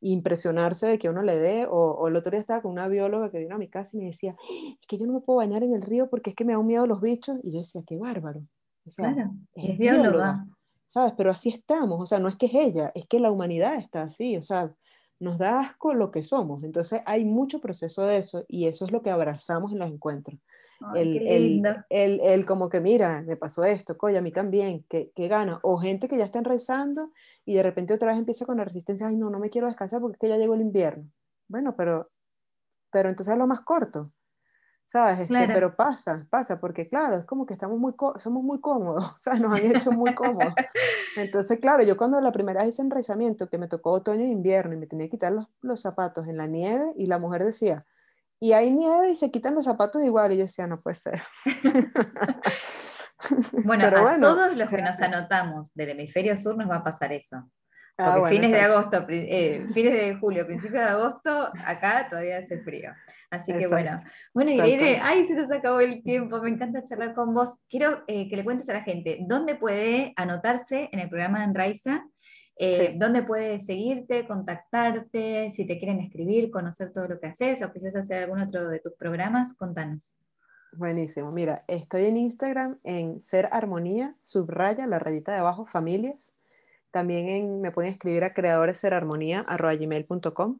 impresionarse 0.00 0.86
de 0.86 0.98
que 0.98 1.10
uno 1.10 1.22
le 1.22 1.38
dé. 1.38 1.66
O, 1.68 2.08
el 2.08 2.16
otro 2.16 2.30
día 2.30 2.40
estaba 2.40 2.62
con 2.62 2.72
una 2.72 2.88
bióloga 2.88 3.30
que 3.30 3.38
vino 3.38 3.56
a 3.56 3.58
mi 3.58 3.68
casa 3.68 3.96
y 3.96 4.00
me 4.00 4.06
decía, 4.06 4.36
es 4.80 4.86
que 4.86 4.98
yo 4.98 5.06
no 5.06 5.12
me 5.12 5.20
puedo 5.20 5.38
bañar 5.38 5.62
en 5.62 5.74
el 5.74 5.82
río 5.82 6.08
porque 6.08 6.30
es 6.30 6.36
que 6.36 6.44
me 6.44 6.52
da 6.54 6.58
un 6.58 6.66
miedo 6.66 6.86
los 6.86 7.00
bichos. 7.02 7.38
Y 7.42 7.52
yo 7.52 7.58
decía, 7.58 7.82
qué 7.86 7.98
bárbaro. 7.98 8.40
O 8.86 8.90
sea, 8.90 9.12
claro, 9.12 9.32
es, 9.54 9.78
bióloga. 9.78 10.46
¿Sabes? 10.92 11.14
Pero 11.16 11.30
así 11.30 11.50
estamos, 11.50 12.00
o 12.00 12.06
sea, 12.06 12.18
no 12.18 12.28
es 12.28 12.36
que 12.36 12.46
es 12.46 12.54
ella, 12.54 12.90
es 12.94 13.06
que 13.06 13.20
la 13.20 13.30
humanidad 13.30 13.76
está 13.76 14.02
así, 14.02 14.36
o 14.36 14.42
sea, 14.42 14.74
nos 15.20 15.38
da 15.38 15.60
asco 15.60 15.94
lo 15.94 16.10
que 16.10 16.24
somos. 16.24 16.64
Entonces 16.64 17.02
hay 17.06 17.24
mucho 17.24 17.60
proceso 17.60 18.04
de 18.04 18.16
eso 18.18 18.44
y 18.48 18.66
eso 18.66 18.86
es 18.86 18.90
lo 18.90 19.02
que 19.02 19.10
abrazamos 19.10 19.72
en 19.72 19.78
los 19.78 19.88
encuentros. 19.88 20.38
el, 20.96 21.18
el, 21.28 21.62
el, 21.90 22.20
el, 22.20 22.46
como 22.46 22.70
que 22.70 22.80
mira, 22.80 23.22
me 23.22 23.36
pasó 23.36 23.64
esto, 23.64 23.96
coño, 23.98 24.18
a 24.18 24.22
mí 24.22 24.32
también, 24.32 24.84
que, 24.88 25.12
que, 25.14 25.28
gana. 25.28 25.60
O 25.62 25.78
gente 25.78 26.08
que 26.08 26.16
ya 26.16 26.24
está 26.24 26.40
rezando 26.40 27.12
y 27.44 27.54
de 27.54 27.62
repente 27.62 27.94
otra 27.94 28.08
vez 28.08 28.18
empieza 28.18 28.46
con 28.46 28.56
la 28.56 28.64
resistencia, 28.64 29.06
ay 29.06 29.16
no, 29.16 29.30
no 29.30 29.38
me 29.38 29.50
quiero 29.50 29.68
descansar 29.68 30.00
porque 30.00 30.14
es 30.14 30.20
que 30.20 30.28
ya 30.28 30.38
llegó 30.38 30.54
el 30.54 30.62
invierno. 30.62 31.04
Bueno, 31.48 31.76
pero, 31.76 32.10
pero 32.90 33.10
entonces 33.10 33.32
es 33.32 33.38
lo 33.38 33.46
más 33.46 33.60
corto. 33.60 34.10
¿Sabes? 34.90 35.20
Este, 35.20 35.48
pero 35.54 35.76
pasa, 35.76 36.26
pasa, 36.30 36.58
porque 36.58 36.88
claro, 36.88 37.18
es 37.18 37.24
como 37.24 37.46
que 37.46 37.54
estamos 37.54 37.78
muy 37.78 37.94
somos 38.16 38.42
muy 38.42 38.60
cómodos, 38.60 39.14
¿sabes? 39.20 39.40
Nos 39.40 39.52
han 39.52 39.64
hecho 39.64 39.92
muy 39.92 40.14
cómodos. 40.14 40.52
Entonces, 41.16 41.60
claro, 41.60 41.84
yo 41.84 41.96
cuando 41.96 42.20
la 42.20 42.32
primera 42.32 42.64
vez 42.64 42.74
hice 42.74 42.82
enraizamiento, 42.82 43.48
que 43.48 43.56
me 43.56 43.68
tocó 43.68 43.92
otoño 43.92 44.24
e 44.24 44.28
invierno 44.28 44.74
y 44.74 44.78
me 44.78 44.88
tenía 44.88 45.06
que 45.06 45.12
quitar 45.12 45.32
los, 45.32 45.46
los, 45.60 45.80
zapatos 45.80 46.26
en 46.26 46.38
la 46.38 46.48
nieve, 46.48 46.92
y 46.96 47.06
la 47.06 47.20
mujer 47.20 47.44
decía, 47.44 47.80
y 48.40 48.52
hay 48.52 48.72
nieve 48.72 49.10
y 49.10 49.16
se 49.16 49.30
quitan 49.30 49.54
los 49.54 49.66
zapatos 49.66 50.02
igual, 50.02 50.32
y 50.32 50.38
yo 50.38 50.42
decía, 50.42 50.66
no 50.66 50.80
puede 50.80 50.96
ser. 50.96 51.22
bueno, 53.64 53.86
a 53.86 54.18
todos 54.18 54.56
los 54.56 54.70
que 54.70 54.82
nos 54.82 55.00
anotamos 55.00 55.72
del 55.72 55.90
hemisferio 55.90 56.36
sur 56.36 56.56
nos 56.56 56.68
va 56.68 56.76
a 56.76 56.84
pasar 56.84 57.12
eso. 57.12 57.48
Ah, 58.00 58.28
fines 58.28 58.50
de 58.50 58.60
agosto, 58.60 59.04
eh, 59.08 59.66
fines 59.72 59.92
de 59.92 60.14
julio, 60.16 60.46
principios 60.46 60.84
de 60.84 60.90
agosto, 60.90 61.50
acá 61.66 62.06
todavía 62.08 62.38
hace 62.38 62.58
frío. 62.58 62.92
Así 63.30 63.52
que 63.52 63.68
bueno. 63.68 64.02
Bueno, 64.34 64.50
Irene, 64.50 65.00
ay, 65.02 65.24
se 65.26 65.34
nos 65.34 65.50
acabó 65.52 65.80
el 65.80 66.02
tiempo, 66.02 66.40
me 66.42 66.50
encanta 66.50 66.84
charlar 66.84 67.14
con 67.14 67.32
vos. 67.32 67.58
Quiero 67.68 68.02
eh, 68.08 68.28
que 68.28 68.36
le 68.36 68.44
cuentes 68.44 68.68
a 68.68 68.72
la 68.72 68.82
gente 68.82 69.18
dónde 69.20 69.54
puede 69.54 70.12
anotarse 70.16 70.88
en 70.92 70.98
el 70.98 71.08
programa 71.08 71.38
de 71.38 71.44
Enraiza, 71.44 72.04
eh, 72.56 72.94
dónde 72.96 73.22
puede 73.22 73.60
seguirte, 73.60 74.26
contactarte, 74.26 75.50
si 75.52 75.64
te 75.64 75.78
quieren 75.78 76.00
escribir, 76.00 76.50
conocer 76.50 76.92
todo 76.92 77.06
lo 77.06 77.20
que 77.20 77.28
haces 77.28 77.62
o 77.62 77.72
quizás 77.72 77.94
hacer 77.94 78.24
algún 78.24 78.40
otro 78.40 78.68
de 78.68 78.80
tus 78.80 78.94
programas, 78.94 79.54
contanos. 79.54 80.16
Buenísimo, 80.72 81.32
mira, 81.32 81.64
estoy 81.68 82.04
en 82.04 82.16
Instagram 82.16 82.78
en 82.84 83.20
Ser 83.20 83.48
Armonía, 83.50 84.14
subraya 84.20 84.86
la 84.86 84.98
rayita 84.98 85.32
de 85.32 85.38
abajo, 85.38 85.66
familias. 85.66 86.39
También 86.90 87.60
me 87.60 87.70
pueden 87.70 87.92
escribir 87.92 88.24
a 88.24 88.34
creadoresserarmonía.com 88.34 90.58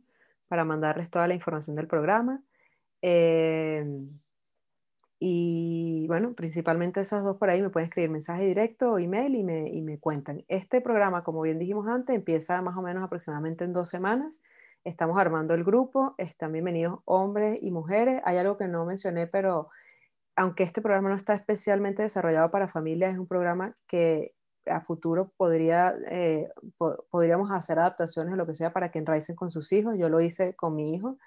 para 0.48 0.64
mandarles 0.64 1.10
toda 1.10 1.26
la 1.28 1.34
información 1.34 1.76
del 1.76 1.86
programa. 1.86 2.42
Em, 3.02 4.08
y 5.18 6.06
bueno, 6.08 6.34
principalmente 6.34 7.00
esas 7.00 7.22
dos 7.22 7.36
por 7.36 7.50
ahí 7.50 7.62
me 7.62 7.70
pueden 7.70 7.88
escribir 7.88 8.10
mensaje 8.10 8.44
directo 8.46 8.92
o 8.92 8.98
email 8.98 9.34
y 9.34 9.44
me, 9.44 9.68
y 9.68 9.82
me 9.82 9.98
cuentan. 9.98 10.44
Este 10.48 10.80
programa, 10.80 11.24
como 11.24 11.42
bien 11.42 11.58
dijimos 11.58 11.86
antes, 11.88 12.16
empieza 12.16 12.62
más 12.62 12.76
o 12.76 12.82
menos 12.82 13.04
aproximadamente 13.04 13.64
en 13.64 13.72
dos 13.72 13.90
semanas. 13.90 14.38
Estamos 14.82 15.18
armando 15.18 15.52
el 15.54 15.62
grupo, 15.62 16.14
están 16.16 16.52
bienvenidos 16.52 17.00
hombres 17.04 17.62
y 17.62 17.70
mujeres. 17.70 18.22
Hay 18.24 18.38
algo 18.38 18.56
que 18.56 18.66
no 18.66 18.86
mencioné, 18.86 19.26
pero 19.26 19.68
aunque 20.36 20.62
este 20.62 20.80
programa 20.80 21.10
no 21.10 21.16
está 21.16 21.34
especialmente 21.34 22.02
desarrollado 22.02 22.50
para 22.50 22.66
familias, 22.66 23.12
es 23.12 23.18
un 23.18 23.26
programa 23.26 23.74
que 23.86 24.32
a 24.66 24.80
futuro 24.80 25.32
podría, 25.36 25.94
eh, 26.08 26.48
podríamos 27.10 27.50
hacer 27.50 27.78
adaptaciones 27.78 28.34
o 28.34 28.36
lo 28.36 28.46
que 28.46 28.54
sea 28.54 28.72
para 28.72 28.90
que 28.90 28.98
enraicen 28.98 29.36
con 29.36 29.50
sus 29.50 29.72
hijos. 29.72 29.96
Yo 29.98 30.08
lo 30.08 30.20
hice 30.20 30.54
con 30.54 30.74
mi 30.74 30.94
hijo 30.94 31.18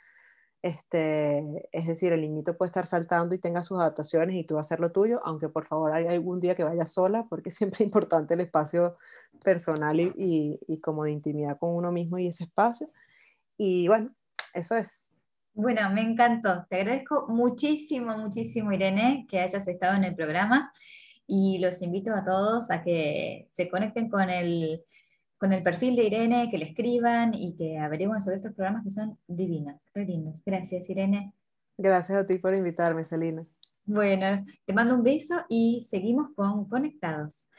este, 0.64 1.68
es 1.74 1.88
decir, 1.88 2.14
el 2.14 2.22
niñito 2.22 2.56
puede 2.56 2.70
estar 2.70 2.86
saltando 2.86 3.36
y 3.36 3.38
tenga 3.38 3.64
sus 3.64 3.82
adaptaciones 3.82 4.38
y 4.38 4.46
tú 4.46 4.56
vas 4.56 4.66
a 4.66 4.68
hacer 4.68 4.80
lo 4.80 4.94
tuyo, 4.94 5.20
aunque 5.26 5.50
por 5.50 5.68
favor 5.68 5.92
hay 5.92 6.08
algún 6.08 6.40
día 6.40 6.56
que 6.56 6.64
vaya 6.64 6.86
sola, 6.86 7.26
porque 7.30 7.52
siempre 7.52 7.80
es 7.80 7.82
importante 7.82 8.34
el 8.34 8.40
espacio 8.40 8.96
personal 9.44 10.00
y, 10.00 10.58
y, 10.66 10.80
como 10.80 11.04
de 11.04 11.12
intimidad 11.12 11.60
con 11.60 11.76
uno 11.76 11.92
mismo 11.92 12.18
y 12.18 12.28
ese 12.28 12.46
espacio. 12.46 12.88
Y 13.58 13.90
bueno, 13.90 14.12
eso 14.54 14.78
es. 14.78 15.10
Bueno, 15.54 15.90
me 15.92 16.02
encantó. 16.02 16.66
Te 16.70 16.78
agradezco 16.78 17.28
muchísimo, 17.28 18.18
muchísimo, 18.18 18.72
Irene, 18.72 19.28
que 19.30 19.42
hayas 19.42 19.68
estado 19.68 19.98
en 19.98 20.06
el 20.06 20.16
programa 20.16 20.72
y 21.28 21.60
los 21.60 21.82
invito 21.82 22.14
a 22.14 22.24
todos 22.24 22.72
a 22.72 22.84
que 22.84 23.48
se 23.50 23.70
conecten 23.70 24.10
con 24.10 24.30
el 24.30 24.84
con 25.44 25.52
el 25.52 25.62
perfil 25.62 25.98
de 25.98 26.06
Irene, 26.06 26.50
que 26.50 26.58
le 26.58 26.70
escriban 26.70 27.34
y 27.34 27.58
que 27.58 27.78
averigüen 27.78 28.22
sobre 28.22 28.38
estos 28.38 28.54
programas 28.54 28.86
que 28.86 28.92
son 28.92 29.20
divinos, 29.28 29.86
re 29.94 30.06
lindos. 30.06 30.42
Gracias, 30.46 30.90
Irene. 30.90 31.34
Gracias 31.78 32.18
a 32.18 32.26
ti 32.26 32.38
por 32.38 32.56
invitarme, 32.56 33.04
Celina. 33.04 33.46
Bueno, 33.84 34.46
te 34.66 34.74
mando 34.74 34.96
un 34.96 35.04
beso 35.04 35.44
y 35.50 35.86
seguimos 35.90 36.30
con 36.34 36.70
Conectados. 36.70 37.50